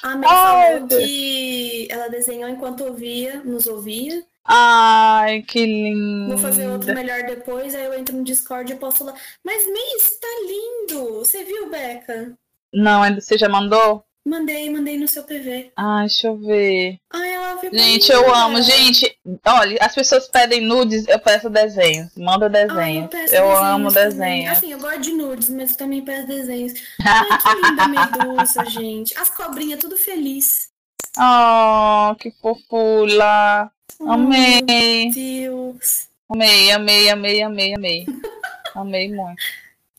[0.03, 1.05] A falou Deus.
[1.05, 4.25] que ela desenhou enquanto ouvia, nos ouvia.
[4.47, 6.29] Ai, que lindo.
[6.29, 9.15] Vou fazer outro melhor depois, aí eu entro no Discord e posso falar.
[9.45, 11.19] Mas May, isso tá lindo!
[11.19, 12.33] Você viu, Beca?
[12.73, 14.05] Não, ainda você já mandou?
[14.27, 15.71] Mandei, mandei no seu PV.
[15.77, 16.99] Ai, deixa eu ver.
[17.13, 18.61] Ai, ela ficou Gente, eu amo.
[18.61, 22.11] Gente, olha, as pessoas pedem nudes, eu peço desenhos.
[22.17, 23.09] Manda Ai, desenho.
[23.09, 24.51] peço eu desenhos amo desenho.
[24.51, 26.73] Assim, eu gosto de nudes, mas eu também peço desenhos.
[27.07, 29.17] Ai, que linda medusa, gente.
[29.17, 30.71] As cobrinhas tudo feliz.
[31.17, 33.71] Oh, que fofula.
[34.01, 34.63] Amei.
[34.63, 36.09] Meu Deus.
[36.29, 38.07] Amei, amei, amei, amei, amei.
[38.75, 39.43] Amei muito.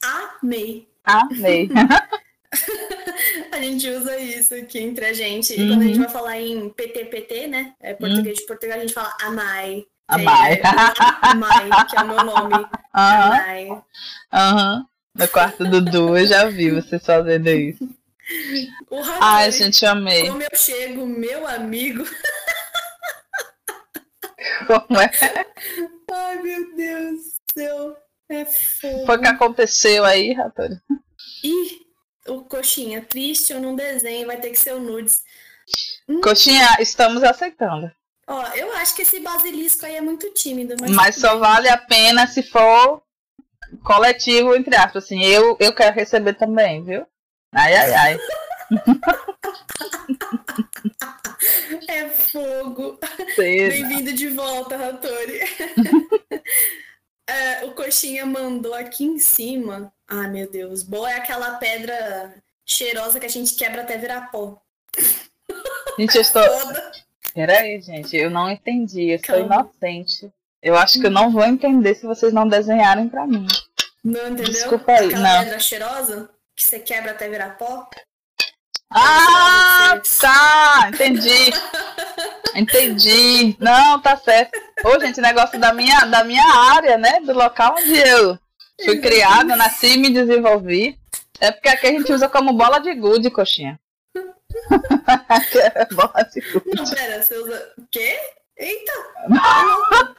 [0.03, 0.87] Amei.
[1.03, 1.67] Amei.
[3.51, 5.53] A gente usa isso aqui entre a gente.
[5.53, 5.83] E quando a Uhum.
[5.87, 7.73] gente vai falar em PTPT, né?
[7.79, 9.83] É português de Portugal, a gente fala amai.
[10.07, 10.53] Amai.
[10.53, 10.61] É,
[11.21, 12.53] amai, que é o meu nome.
[12.93, 13.67] Aham, Amai.
[14.31, 14.85] aham.
[15.15, 17.89] No quarto do Du, eu já vi vocês fazendo isso.
[18.89, 20.27] O Rafael, Ai, gente, amei.
[20.29, 22.03] como eu chego, meu amigo.
[24.67, 25.11] Como é?
[26.11, 27.97] Ai, meu Deus do céu.
[28.29, 29.05] É fogo.
[29.05, 30.75] Foi o que aconteceu aí, Ratori?
[31.43, 31.79] Ih,
[32.27, 35.23] o coxinha, triste, eu não desenho, vai ter que ser o nudes.
[36.21, 37.91] Coxinha, estamos aceitando.
[38.27, 40.91] Ó, eu acho que esse basilisco aí é muito tímido, mas.
[40.91, 43.01] Mas só vale a pena se for
[43.83, 45.05] coletivo, entre aspas.
[45.05, 47.07] Assim, eu, eu quero receber também, viu?
[47.53, 48.19] Ai, ai, ai.
[51.87, 52.99] É fogo.
[53.37, 55.39] Bem-vindo de volta, Ratori.
[57.29, 59.91] É, o Coxinha mandou aqui em cima.
[60.07, 60.81] Ai, meu Deus.
[60.81, 62.33] Boa é aquela pedra
[62.65, 64.61] cheirosa que a gente quebra até virar pó.
[65.99, 66.41] Gente, eu estou.
[66.41, 66.91] Toda.
[67.33, 69.09] Peraí, gente, eu não entendi.
[69.09, 69.69] Eu sou Calma.
[69.81, 70.31] inocente.
[70.63, 73.45] Eu acho que eu não vou entender se vocês não desenharem pra mim.
[74.01, 74.45] Não entendeu?
[74.45, 75.43] Desculpa aí, Aquela não.
[75.43, 77.89] pedra cheirosa que você quebra até virar pó.
[78.89, 80.89] Ah, tá!
[80.93, 81.51] Entendi.
[82.55, 83.55] Entendi.
[83.59, 84.51] Não, tá certo.
[84.83, 87.19] Ô, gente, negócio da minha, da minha área, né?
[87.21, 88.37] Do local onde eu
[88.83, 90.97] fui criada, nasci e me desenvolvi.
[91.39, 93.79] É porque aqui a gente usa como bola de gude, coxinha.
[95.91, 96.75] bola de gude.
[96.75, 97.71] Não, pera, você usa.
[97.77, 98.17] O quê?
[98.57, 98.93] Eita!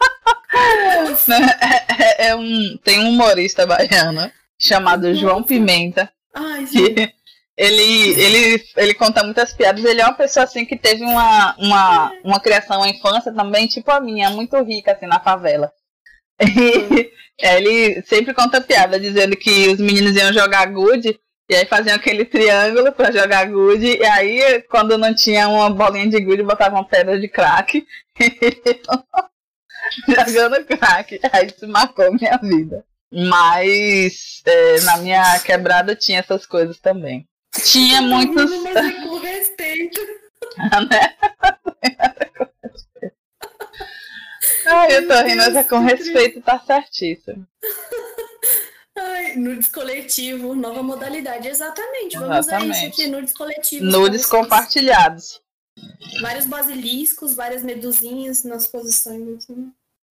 [0.50, 6.10] É, é- é um, tem um humorista baiano chamado João Pimenta.
[6.34, 6.94] Ai, gente.
[6.94, 7.14] que
[7.58, 7.82] ele,
[8.22, 9.84] ele, ele conta muitas piadas.
[9.84, 13.90] Ele é uma pessoa assim que teve uma, uma, uma criação, uma infância também, tipo
[13.90, 15.72] a minha, muito rica assim na favela.
[17.40, 21.18] E ele sempre conta piada, dizendo que os meninos iam jogar gude.
[21.48, 23.96] E aí faziam aquele triângulo pra jogar gude.
[23.96, 27.86] E aí, quando não tinha uma bolinha de gude, botavam pedra de crack.
[30.08, 31.20] jogando crack.
[31.32, 32.84] Aí isso marcou minha vida.
[33.12, 37.24] Mas é, na minha quebrada tinha essas coisas também.
[37.64, 38.50] Tinha muitos.
[38.62, 40.00] Mas é com respeito.
[40.90, 41.16] né?
[44.66, 47.46] Ai, eu tô rindo, mas é com respeito, tá certíssimo.
[48.96, 51.48] Ai, nudes coletivo, nova modalidade.
[51.48, 52.18] Exatamente.
[52.18, 52.86] Vamos usar isso Exatamente.
[53.02, 53.92] aqui, nudes coletivos.
[53.92, 55.40] Nudes com compartilhados.
[56.20, 59.46] Vários basiliscos, várias medusinhas nas posições,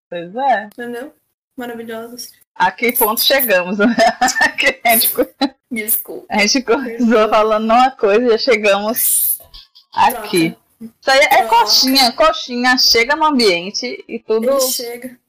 [0.09, 0.65] Pois é.
[0.65, 1.13] entendeu?
[1.57, 2.31] Maravilhosos.
[2.55, 3.85] A que ponto chegamos, né?
[4.57, 5.09] Que a gente,
[5.69, 6.25] Desculpa.
[6.29, 9.39] a gente começou falando uma coisa e já chegamos
[9.93, 10.55] aqui.
[10.79, 11.47] Isso aí é Troca.
[11.47, 14.57] coxinha, coxinha, chega no ambiente e tudo,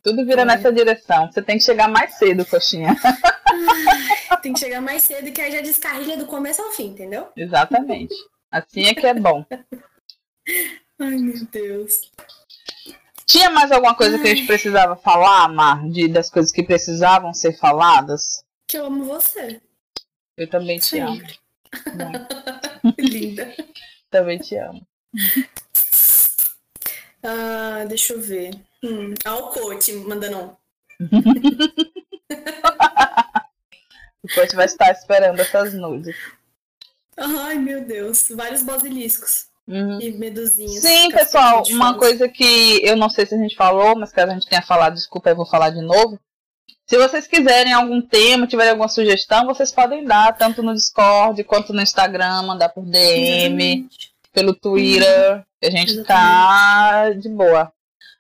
[0.03, 0.57] tudo vira Olha.
[0.57, 1.31] nessa direção.
[1.33, 2.95] Você tem que chegar mais cedo, coxinha.
[4.43, 7.29] Tem que chegar mais cedo, que aí já descarrilha do começo ao fim, entendeu?
[7.37, 8.15] Exatamente.
[8.51, 9.45] Assim é que é bom.
[10.99, 12.11] Ai, meu Deus.
[13.27, 15.87] Tinha mais alguma coisa que a gente precisava falar, Mar?
[15.89, 18.43] De, das coisas que precisavam ser faladas?
[18.67, 19.61] Que eu amo você.
[20.39, 21.17] Eu também te amo.
[21.17, 21.39] Sempre.
[22.85, 23.01] Muito.
[23.03, 23.55] Linda.
[24.11, 24.87] Também te amo.
[27.23, 28.51] Ah, deixa eu ver.
[28.83, 29.13] Hum.
[29.25, 30.57] Ah, coach mandando um.
[34.21, 36.17] O coach vai estar esperando essas nudes.
[37.17, 38.27] Ai, meu Deus.
[38.31, 40.01] Vários basiliscos Uhum.
[40.01, 40.83] e medusinhas.
[40.83, 44.35] Sim, pessoal, uma coisa que eu não sei se a gente falou, mas caso a
[44.35, 46.19] gente tenha falado, desculpa, eu vou falar de novo.
[46.89, 51.75] Se vocês quiserem algum tema, tiverem alguma sugestão, vocês podem dar, tanto no Discord quanto
[51.75, 54.11] no Instagram, mandar por DM, Exatamente.
[54.33, 57.71] pelo Twitter, que a gente tá de boa.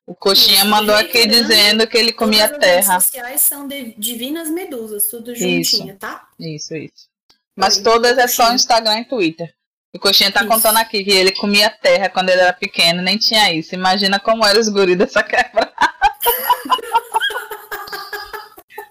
[0.06, 0.66] O Coxinha Isso.
[0.66, 3.00] mandou aqui dizendo que ele comia Todas as redes terra.
[3.00, 5.76] sociais são divinas medusas, tudo Isso.
[5.78, 6.28] juntinho, tá?
[6.38, 7.08] Isso, isso.
[7.56, 8.52] Mas Oi, todas é só.
[8.52, 9.52] Instagram e Twitter.
[9.94, 10.48] O Coxinha tá Isso.
[10.48, 13.74] contando aqui que ele comia terra quando ele era pequeno, nem tinha isso.
[13.74, 15.72] Imagina como eram os guris dessa quebra.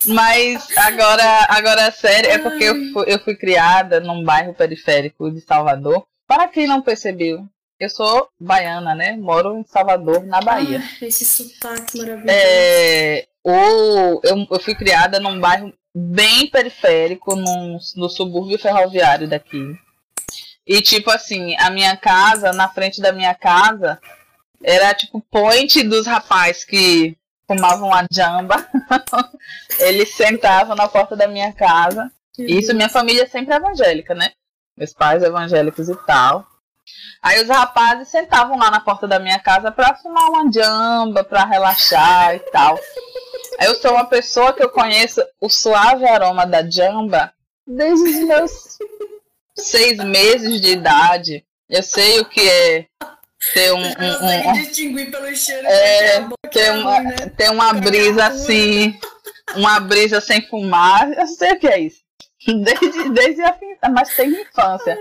[0.07, 5.41] Mas agora, agora sério, é porque eu fui, eu fui criada num bairro periférico de
[5.41, 6.05] Salvador.
[6.27, 7.45] Para quem não percebeu,
[7.79, 9.15] eu sou baiana, né?
[9.15, 10.81] Moro em Salvador, na Bahia.
[10.83, 12.27] Ah, esse sotaque maravilhoso.
[12.29, 19.75] É, ou eu, eu fui criada num bairro bem periférico, num, no subúrbio ferroviário daqui.
[20.65, 23.99] E tipo assim, a minha casa, na frente da minha casa,
[24.63, 27.15] era tipo point dos rapazes que
[27.47, 28.67] fumavam a jamba.
[29.79, 32.11] Eles sentavam na porta da minha casa.
[32.37, 34.31] Isso, minha família é sempre evangélica, né?
[34.77, 36.45] Meus pais evangélicos e tal.
[37.21, 41.45] Aí os rapazes sentavam lá na porta da minha casa para fumar uma jamba, para
[41.45, 42.79] relaxar e tal.
[43.59, 47.33] Eu sou uma pessoa que eu conheço o suave aroma da jamba
[47.65, 48.77] desde os meus
[49.57, 51.43] seis meses de idade.
[51.67, 52.87] Eu sei o que é
[53.53, 53.81] ter um.
[53.81, 55.67] um, um distinguir pelo cheiro.
[55.67, 57.15] É, ter uma, né?
[57.35, 58.97] ter uma brisa assim.
[59.55, 61.11] Uma brisa sem fumar.
[61.13, 62.01] Eu sei o que é isso.
[62.47, 63.57] Desde, desde a
[63.89, 64.97] mas tem infância.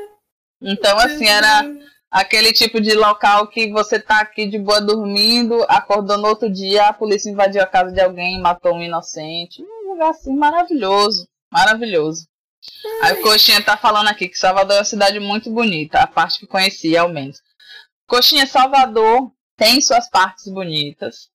[0.60, 1.64] Então, assim, era
[2.10, 6.86] aquele tipo de local que você tá aqui de boa dormindo, acordou no outro dia,
[6.86, 9.62] a polícia invadiu a casa de alguém, matou um inocente.
[9.62, 11.28] Um lugar assim maravilhoso.
[11.52, 12.26] Maravilhoso.
[13.02, 16.40] Aí o Coxinha tá falando aqui que Salvador é uma cidade muito bonita, a parte
[16.40, 17.40] que conheci, ao menos.
[18.06, 21.28] Coxinha, Salvador tem suas partes bonitas.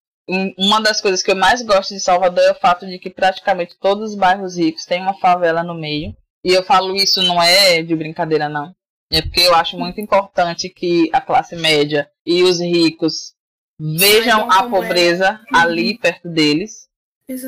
[0.57, 3.77] Uma das coisas que eu mais gosto de Salvador é o fato de que praticamente
[3.79, 6.15] todos os bairros ricos têm uma favela no meio.
[6.43, 8.73] E eu falo isso não é de brincadeira, não.
[9.11, 13.33] É porque eu acho muito importante que a classe média e os ricos
[13.77, 14.69] vejam a é.
[14.69, 15.57] pobreza é.
[15.57, 16.89] ali perto deles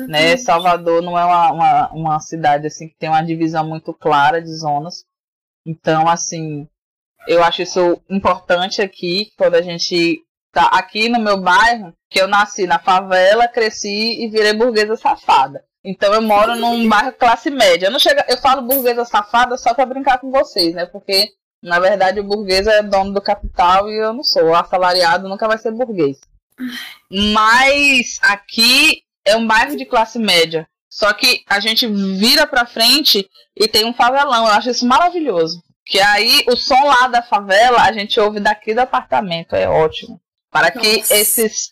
[0.08, 0.36] né?
[0.36, 4.52] Salvador não é uma, uma, uma cidade assim que tem uma divisão muito clara de
[4.54, 5.04] zonas.
[5.66, 6.68] Então, assim,
[7.26, 12.28] eu acho isso importante aqui, quando a gente tá aqui no meu bairro, que eu
[12.28, 15.64] nasci na favela, cresci e virei burguesa safada.
[15.84, 17.86] Então eu moro num bairro classe média.
[17.86, 20.86] Eu não chego, eu falo burguesa safada só para brincar com vocês, né?
[20.86, 21.28] Porque
[21.62, 24.44] na verdade o burguês é dono do capital e eu não sou.
[24.44, 26.18] O assalariado nunca vai ser burguês.
[27.10, 30.66] Mas aqui é um bairro de classe média.
[30.88, 34.46] Só que a gente vira pra frente e tem um favelão.
[34.46, 35.60] Eu acho isso maravilhoso.
[35.86, 39.54] Que aí o som lá da favela a gente ouve daqui do apartamento.
[39.54, 40.20] É ótimo.
[40.50, 40.80] Para Nossa.
[40.80, 41.70] que esses,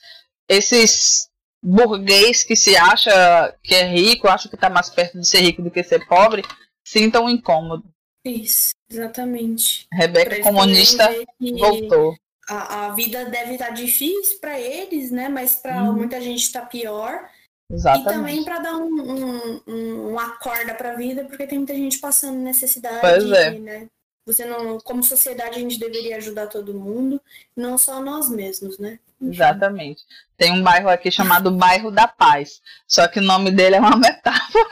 [0.48, 1.28] esses
[1.62, 5.62] burguês que se acha que é rico, acha que está mais perto de ser rico
[5.62, 6.42] do que ser pobre,
[6.84, 7.84] sintam incômodo.
[8.24, 9.86] Isso, exatamente.
[9.92, 11.10] Rebeca comunista
[11.58, 12.16] voltou.
[12.48, 15.28] A, a vida deve estar tá difícil para eles, né?
[15.28, 15.92] Mas para hum.
[15.94, 17.28] muita gente está pior.
[17.70, 18.10] Exatamente.
[18.10, 21.74] E também para dar um, um, um, uma corda para a vida, porque tem muita
[21.74, 23.00] gente passando necessidade.
[23.00, 23.58] Pois é.
[23.58, 23.86] Né?
[24.24, 27.20] Você não, como sociedade, a gente deveria ajudar todo mundo,
[27.56, 28.98] não só nós mesmos, né?
[29.20, 29.34] Enfim.
[29.34, 30.02] Exatamente.
[30.36, 33.96] Tem um bairro aqui chamado Bairro da Paz, só que o nome dele é uma
[33.98, 34.68] metáfora.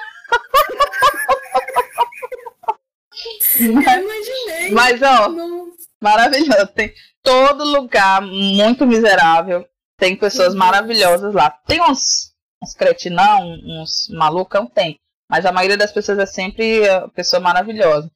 [3.75, 4.71] mas, imaginei.
[4.71, 5.73] Mas, ó, não.
[6.01, 6.69] maravilhoso.
[6.69, 9.67] Tem todo lugar muito miserável.
[9.97, 11.51] Tem pessoas maravilhosas lá.
[11.51, 12.31] Tem uns
[12.63, 15.01] uns cretinão, uns malucão, tem.
[15.29, 16.83] Mas a maioria das pessoas é sempre
[17.15, 18.11] pessoa maravilhosa.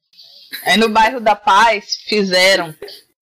[0.63, 2.73] Aí no bairro da Paz fizeram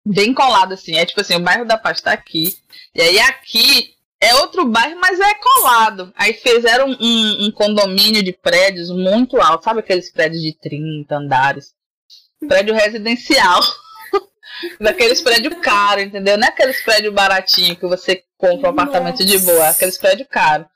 [0.05, 0.97] bem colado assim.
[0.97, 2.55] É tipo assim, o bairro da Paz tá aqui.
[2.93, 6.13] E aí aqui é outro bairro, mas é colado.
[6.15, 9.65] Aí fizeram um, um condomínio de prédios muito alto.
[9.65, 11.73] Sabe aqueles prédios de 30 andares?
[12.47, 13.61] Prédio residencial.
[14.79, 16.37] Daqueles prédios caros, entendeu?
[16.37, 19.25] Não é aqueles prédios baratinhos que você compra um apartamento Nossa.
[19.25, 19.65] de boa.
[19.65, 20.67] É aqueles prédios caros.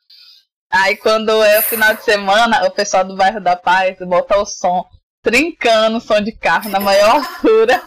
[0.70, 4.46] Aí quando é o final de semana, o pessoal do bairro da Paz bota o
[4.46, 4.86] som,
[5.28, 7.84] trincando o som de carro na maior altura.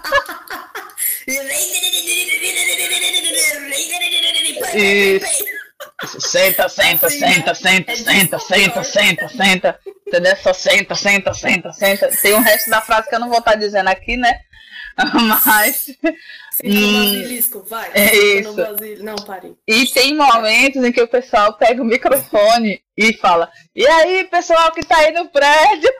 [4.75, 5.45] Isso.
[6.19, 9.81] Senta, senta, senta, senta, senta, senta, senta, senta.
[10.07, 10.37] Entendeu?
[10.37, 12.09] Só senta, senta, senta, senta.
[12.09, 14.39] Tem um resto da frase que eu não vou estar dizendo aqui, né?
[15.47, 15.97] Mas.
[16.63, 17.91] Hum, basilisco, vai.
[17.95, 18.55] É isso.
[19.03, 19.57] Não, parei.
[19.67, 24.71] E tem momentos em que o pessoal pega o microfone e fala: E aí, pessoal
[24.73, 25.91] que tá aí no prédio?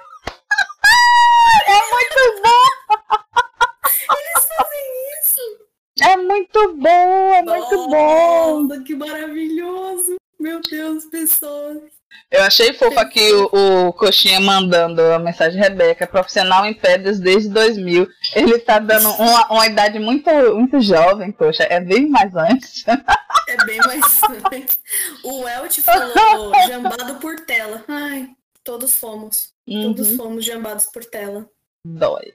[1.67, 2.65] É muito bom!
[4.17, 4.87] Eles fazem
[5.21, 5.45] isso!
[6.03, 8.85] É muito bom, é muito Nossa, bom!
[8.85, 10.17] Que maravilhoso!
[10.39, 12.01] Meu Deus, pessoas!
[12.31, 17.49] Eu achei fofo aqui o, o Coxinha mandando a mensagem Rebeca, profissional em pedras desde
[17.49, 18.09] 2000.
[18.35, 22.85] Ele tá dando uma, uma idade muito, muito jovem, poxa, é bem mais antes.
[23.49, 24.21] É bem mais
[24.53, 24.79] antes.
[25.25, 27.85] O Welt falou jambado por tela.
[27.89, 28.29] Ai,
[28.63, 29.53] todos fomos.
[29.71, 29.95] Uhum.
[29.95, 31.49] Todos fomos jambados por tela.
[31.85, 32.33] Dói.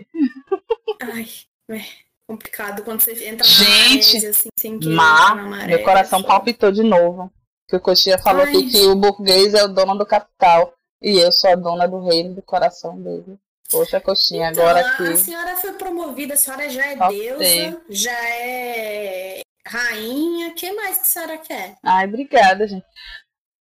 [1.02, 1.28] Ai,
[1.70, 1.82] é
[2.28, 6.72] complicado quando você entra Gente, na maré, assim, sem querer, mar, maré, meu coração palpitou
[6.72, 7.32] de novo
[7.68, 8.50] que o Coxinha falou Ai.
[8.50, 10.74] aqui que o burguês é o dono do capital.
[11.02, 13.38] E eu sou a dona do reino do coração dele.
[13.70, 15.04] Poxa, coxinha, Então, agora aqui.
[15.04, 20.50] A senhora foi promovida, a senhora já é deusa, já é rainha.
[20.50, 21.78] O que mais que a senhora quer?
[21.84, 22.86] Ai, obrigada, gente.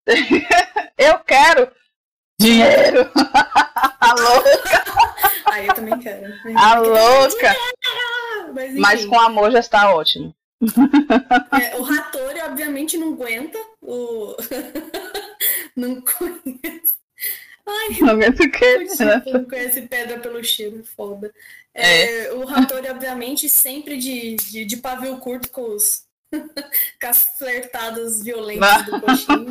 [0.99, 1.71] eu quero
[2.45, 3.11] dinheiro.
[4.01, 4.43] Alô,
[5.47, 6.33] Ah, eu também quero.
[6.57, 7.57] a louca.
[8.55, 10.35] Mas, Mas com amor já está ótimo.
[11.61, 13.59] é, o Rattori, obviamente, não aguenta.
[13.83, 14.37] O...
[15.75, 16.95] não conhece.
[17.67, 18.79] Ai, Não aguento o quê?
[18.81, 19.23] Putz, né?
[19.27, 21.33] Não conhece pedra pelo cheiro, foda.
[21.75, 28.23] É, O Rattori, obviamente, sempre de, de, de pavio curto com os com as flertadas
[28.23, 29.47] violentas do coxinho,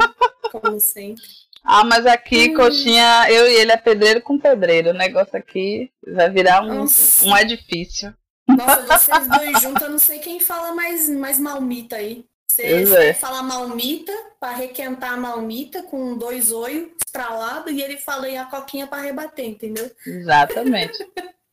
[0.52, 1.24] como sempre.
[1.64, 2.56] Ah, mas aqui, Hum.
[2.56, 4.90] coxinha, eu e ele é pedreiro com pedreiro.
[4.90, 7.26] O negócio aqui vai virar um, Nossa.
[7.26, 8.14] um edifício.
[8.48, 12.26] Nossa, vocês dois juntos, eu não sei quem fala mais, mais malmita aí.
[12.50, 13.14] Você é.
[13.14, 18.46] fala malmita pra requentar a malmita com dois olhos estralados e ele fala aí a
[18.46, 19.90] coquinha pra rebater, entendeu?
[20.06, 20.98] Exatamente.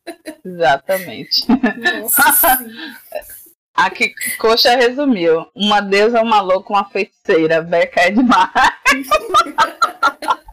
[0.45, 1.45] Exatamente.
[2.01, 2.59] Nossa
[3.75, 3.75] senhora.
[3.75, 5.45] Aqui, Coxa resumiu.
[5.55, 7.61] Uma deusa, uma louca, uma feiticeira.
[7.61, 8.49] Beca é demais.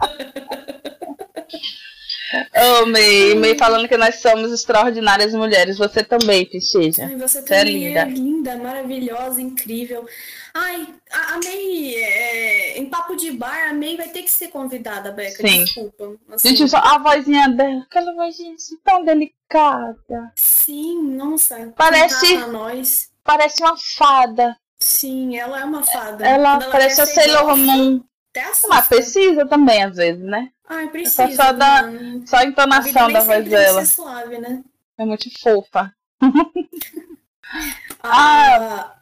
[2.54, 5.78] Ô, May, May falando que nós somos extraordinárias mulheres.
[5.78, 7.06] Você também, Picheja.
[7.06, 8.00] Ai, você é também linda.
[8.00, 10.06] é linda, maravilhosa, incrível.
[10.52, 14.48] Ai, a, a May, é, em papo de bar, a May vai ter que ser
[14.48, 15.46] convidada, Beca.
[15.46, 15.64] Sim.
[15.64, 16.16] Desculpa.
[16.32, 19.96] Assim, Gente, só a vozinha dela, aquela vozinha assim, tão delicada.
[20.34, 21.72] Sim, nossa.
[21.76, 23.10] Parece- nós.
[23.24, 24.56] Parece uma fada.
[24.78, 26.26] Sim, ela é uma fada.
[26.26, 28.00] Ela Quando parece a Sailor Moon.
[28.68, 30.50] Mas precisa também, às vezes, né?
[30.68, 31.28] Ai, precisa.
[31.34, 32.26] só dá- mano.
[32.26, 33.84] Só a A entonação nem da voz dela.
[33.84, 34.62] suave, né?
[34.98, 35.92] É muito fofa.
[38.02, 38.94] Ah,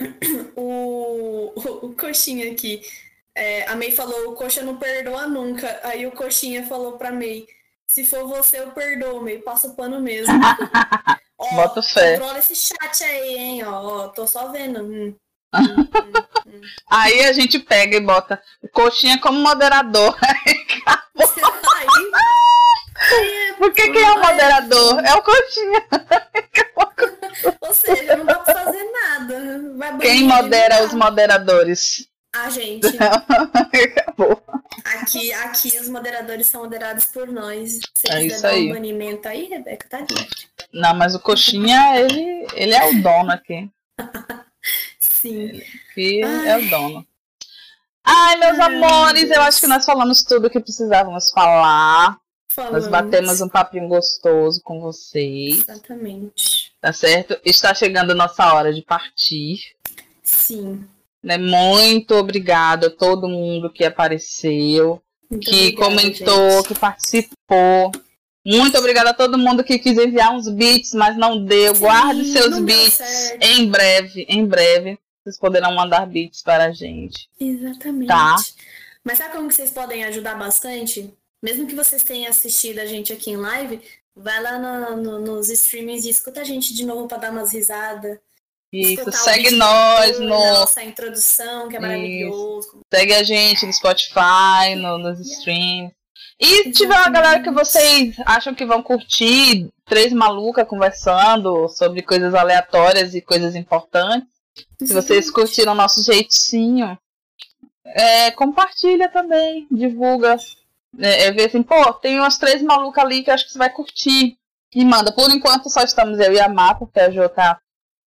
[0.57, 1.53] o,
[1.83, 2.81] o Coxinha aqui.
[3.35, 5.81] é, a May falou, o Coxa não perdoa nunca.
[5.83, 7.45] Aí o Coxinha falou pra May,
[7.87, 10.33] se for você, eu perdoo, May, passa o pano mesmo.
[11.39, 12.19] Ó, Bota fé.
[12.19, 14.09] Controla esse chat aí, hein, ó.
[14.09, 14.83] Tô só vendo.
[14.83, 15.15] Hum.
[16.91, 20.17] Aí a gente pega e bota o coxinha como moderador.
[20.23, 20.67] aí,
[22.97, 25.05] aí, Porque quem é o moderador?
[25.05, 25.87] É o coxinha.
[27.61, 29.99] ou seja, não dá pra fazer nada.
[30.01, 32.09] Quem modera não os moderadores?
[32.35, 32.87] A gente.
[32.99, 34.43] Acabou.
[34.85, 37.79] Aqui, aqui os moderadores são moderados por nós.
[37.95, 38.69] Você É quiser isso dar aí.
[38.71, 40.29] um banimento aí, Rebeca, tá livre.
[40.73, 43.69] Não, mas o coxinha, ele, ele é o dono aqui.
[45.01, 45.63] Sim.
[45.95, 47.07] Que é o dono.
[48.05, 49.47] Ai, meus Ai, amores, meu eu Deus.
[49.47, 52.11] acho que nós falamos tudo o que precisávamos falar.
[52.57, 52.89] Nós Falamos.
[52.89, 56.73] batemos um papinho gostoso com vocês, Exatamente.
[56.81, 57.39] tá certo?
[57.45, 59.59] Está chegando a nossa hora de partir.
[60.23, 60.87] Sim.
[61.23, 61.37] Né?
[61.37, 66.69] Muito obrigada a todo mundo que apareceu, Muito que obrigada, comentou, gente.
[66.69, 67.93] que participou.
[68.47, 71.75] Muito obrigada a todo mundo que quis enviar uns beats, mas não deu.
[71.75, 73.01] Sim, Guarde seus beats.
[73.41, 77.29] Em breve, em breve, vocês poderão mandar beats para a gente.
[77.41, 78.09] Exatamente.
[78.09, 78.37] Tá.
[79.03, 81.13] Mas sabe como que vocês podem ajudar bastante?
[81.43, 83.81] Mesmo que vocês tenham assistido a gente aqui em live,
[84.15, 87.53] vai lá no- no- nos streamings e escuta a gente de novo pra dar umas
[87.53, 88.19] risadas.
[88.73, 90.29] Isso, segue nós no.
[90.29, 91.87] Nossa introdução, que é Isso.
[91.89, 92.81] maravilhoso.
[92.93, 95.93] Segue a gente no Spotify, no, nos streams.
[96.39, 102.35] E tiver uma galera que vocês acham que vão curtir, três malucas conversando sobre coisas
[102.35, 104.29] aleatórias e coisas importantes.
[104.83, 106.99] Se vocês curtiram o nosso jeitinho,
[107.85, 110.37] é, compartilha também, divulga.
[110.99, 113.59] É, é, vê assim, pô, tem umas três malucas ali que eu acho que você
[113.59, 114.37] vai curtir.
[114.75, 115.13] E manda.
[115.13, 117.59] Por enquanto só estamos eu e a Má, porque a Jo tá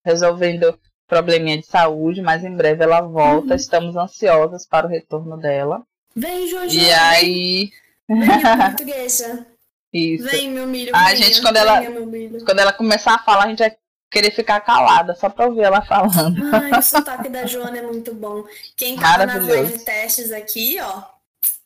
[0.04, 3.48] resolvendo probleminha de saúde, mas em breve ela volta.
[3.50, 3.54] Uhum.
[3.54, 5.82] Estamos ansiosas para o retorno dela.
[6.16, 6.78] Vem, Jojo.
[6.78, 7.70] E aí,
[8.68, 9.46] Portuguesa.
[9.92, 10.24] isso.
[10.24, 10.94] Vem, meu milho.
[10.94, 12.44] A venha, gente, quando ela- venha.
[12.44, 13.76] Quando ela começar a falar, a gente vai
[14.10, 16.36] querer ficar calada, só pra ouvir ela falando.
[16.54, 18.44] Ai, o sotaque da Joana é muito bom.
[18.76, 19.62] Quem tava nas Maravilhoso.
[19.70, 21.02] live testes aqui, ó,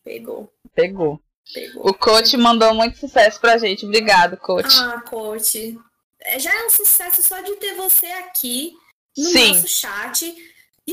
[0.05, 1.21] pegou, Pegou.
[1.53, 1.87] pegou.
[1.89, 3.85] O coach mandou muito sucesso pra gente.
[3.85, 4.75] Obrigado, coach.
[4.81, 5.79] Ah, coach.
[6.23, 8.73] É, Já é um sucesso só de ter você aqui
[9.17, 9.49] no Sim.
[9.55, 10.35] nosso chat,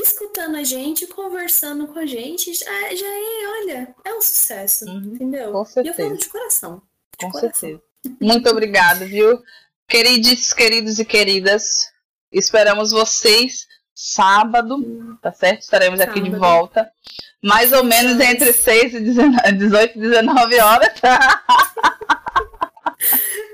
[0.02, 2.52] escutando a gente, conversando com a gente.
[2.54, 5.52] Já, já é, olha, é um sucesso, Uhum, entendeu?
[5.52, 5.96] com E eu certeza.
[6.02, 6.82] falo de coração.
[7.18, 7.52] De Com coração.
[7.60, 7.82] certeza.
[8.20, 9.42] Muito obrigada, viu?
[9.88, 11.90] Queridos, queridos e queridas,
[12.32, 15.62] esperamos vocês sábado, tá certo?
[15.62, 16.40] Estaremos aqui de Sábado.
[16.40, 16.90] volta.
[17.42, 18.26] Mais ou menos horas.
[18.30, 20.90] entre 6 e 19, 18 e 19 horas.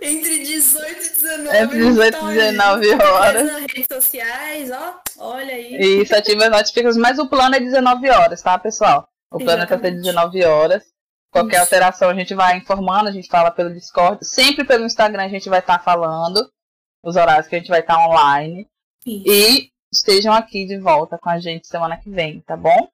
[0.01, 1.57] Entre 18 e 19.
[1.59, 3.47] Entre 18 e então, 19 qualquer horas.
[3.53, 4.92] nas redes sociais, ó.
[5.77, 6.97] Isso, ativa as notificações.
[6.97, 9.09] Mas o plano é 19 horas, tá, pessoal?
[9.31, 10.05] O plano é pra ser Exatamente.
[10.05, 10.83] 19 horas.
[11.31, 11.63] Qualquer Isso.
[11.63, 14.25] alteração a gente vai informando, a gente fala pelo Discord.
[14.25, 16.47] Sempre pelo Instagram a gente vai estar tá falando
[17.03, 18.67] os horários que a gente vai estar tá online.
[19.07, 19.25] Isso.
[19.27, 22.89] E estejam aqui de volta com a gente semana que vem, tá bom?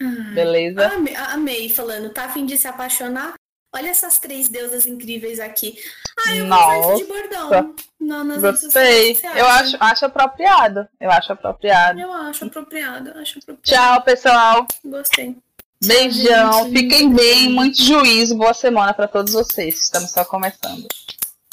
[0.00, 0.88] Ah, Beleza?
[0.88, 3.34] Amei, amei, falando, tá a fim de se apaixonar?
[3.72, 5.78] Olha essas três deusas incríveis aqui.
[6.26, 6.88] Ah, eu Nossa.
[6.88, 7.74] vou de bordão.
[8.00, 9.16] Não, nas Gostei.
[9.36, 10.88] Eu acho, acho apropriado.
[11.00, 12.00] Eu acho apropriado.
[12.00, 13.10] Eu acho apropriado.
[13.10, 13.60] Acho apropriado.
[13.62, 14.66] Tchau, pessoal.
[14.84, 15.36] Gostei.
[15.84, 16.50] Beijão.
[16.50, 17.48] Tchau, Fiquem bem.
[17.48, 18.36] Muito juízo.
[18.36, 19.82] Boa semana para todos vocês.
[19.84, 20.88] Estamos só começando.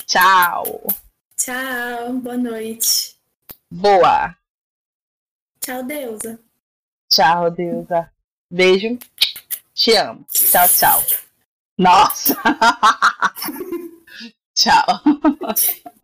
[0.08, 0.88] Tchau.
[1.38, 2.14] Tchau.
[2.14, 3.16] Boa noite.
[3.70, 4.36] Boa.
[5.62, 6.40] Tchau, deusa.
[7.10, 8.12] Tchau, deusa.
[8.50, 8.98] Beijo.
[9.76, 10.26] Te amo.
[10.32, 11.27] Tchau, tchau.
[11.78, 12.36] Nossa!
[14.56, 15.00] Tchau.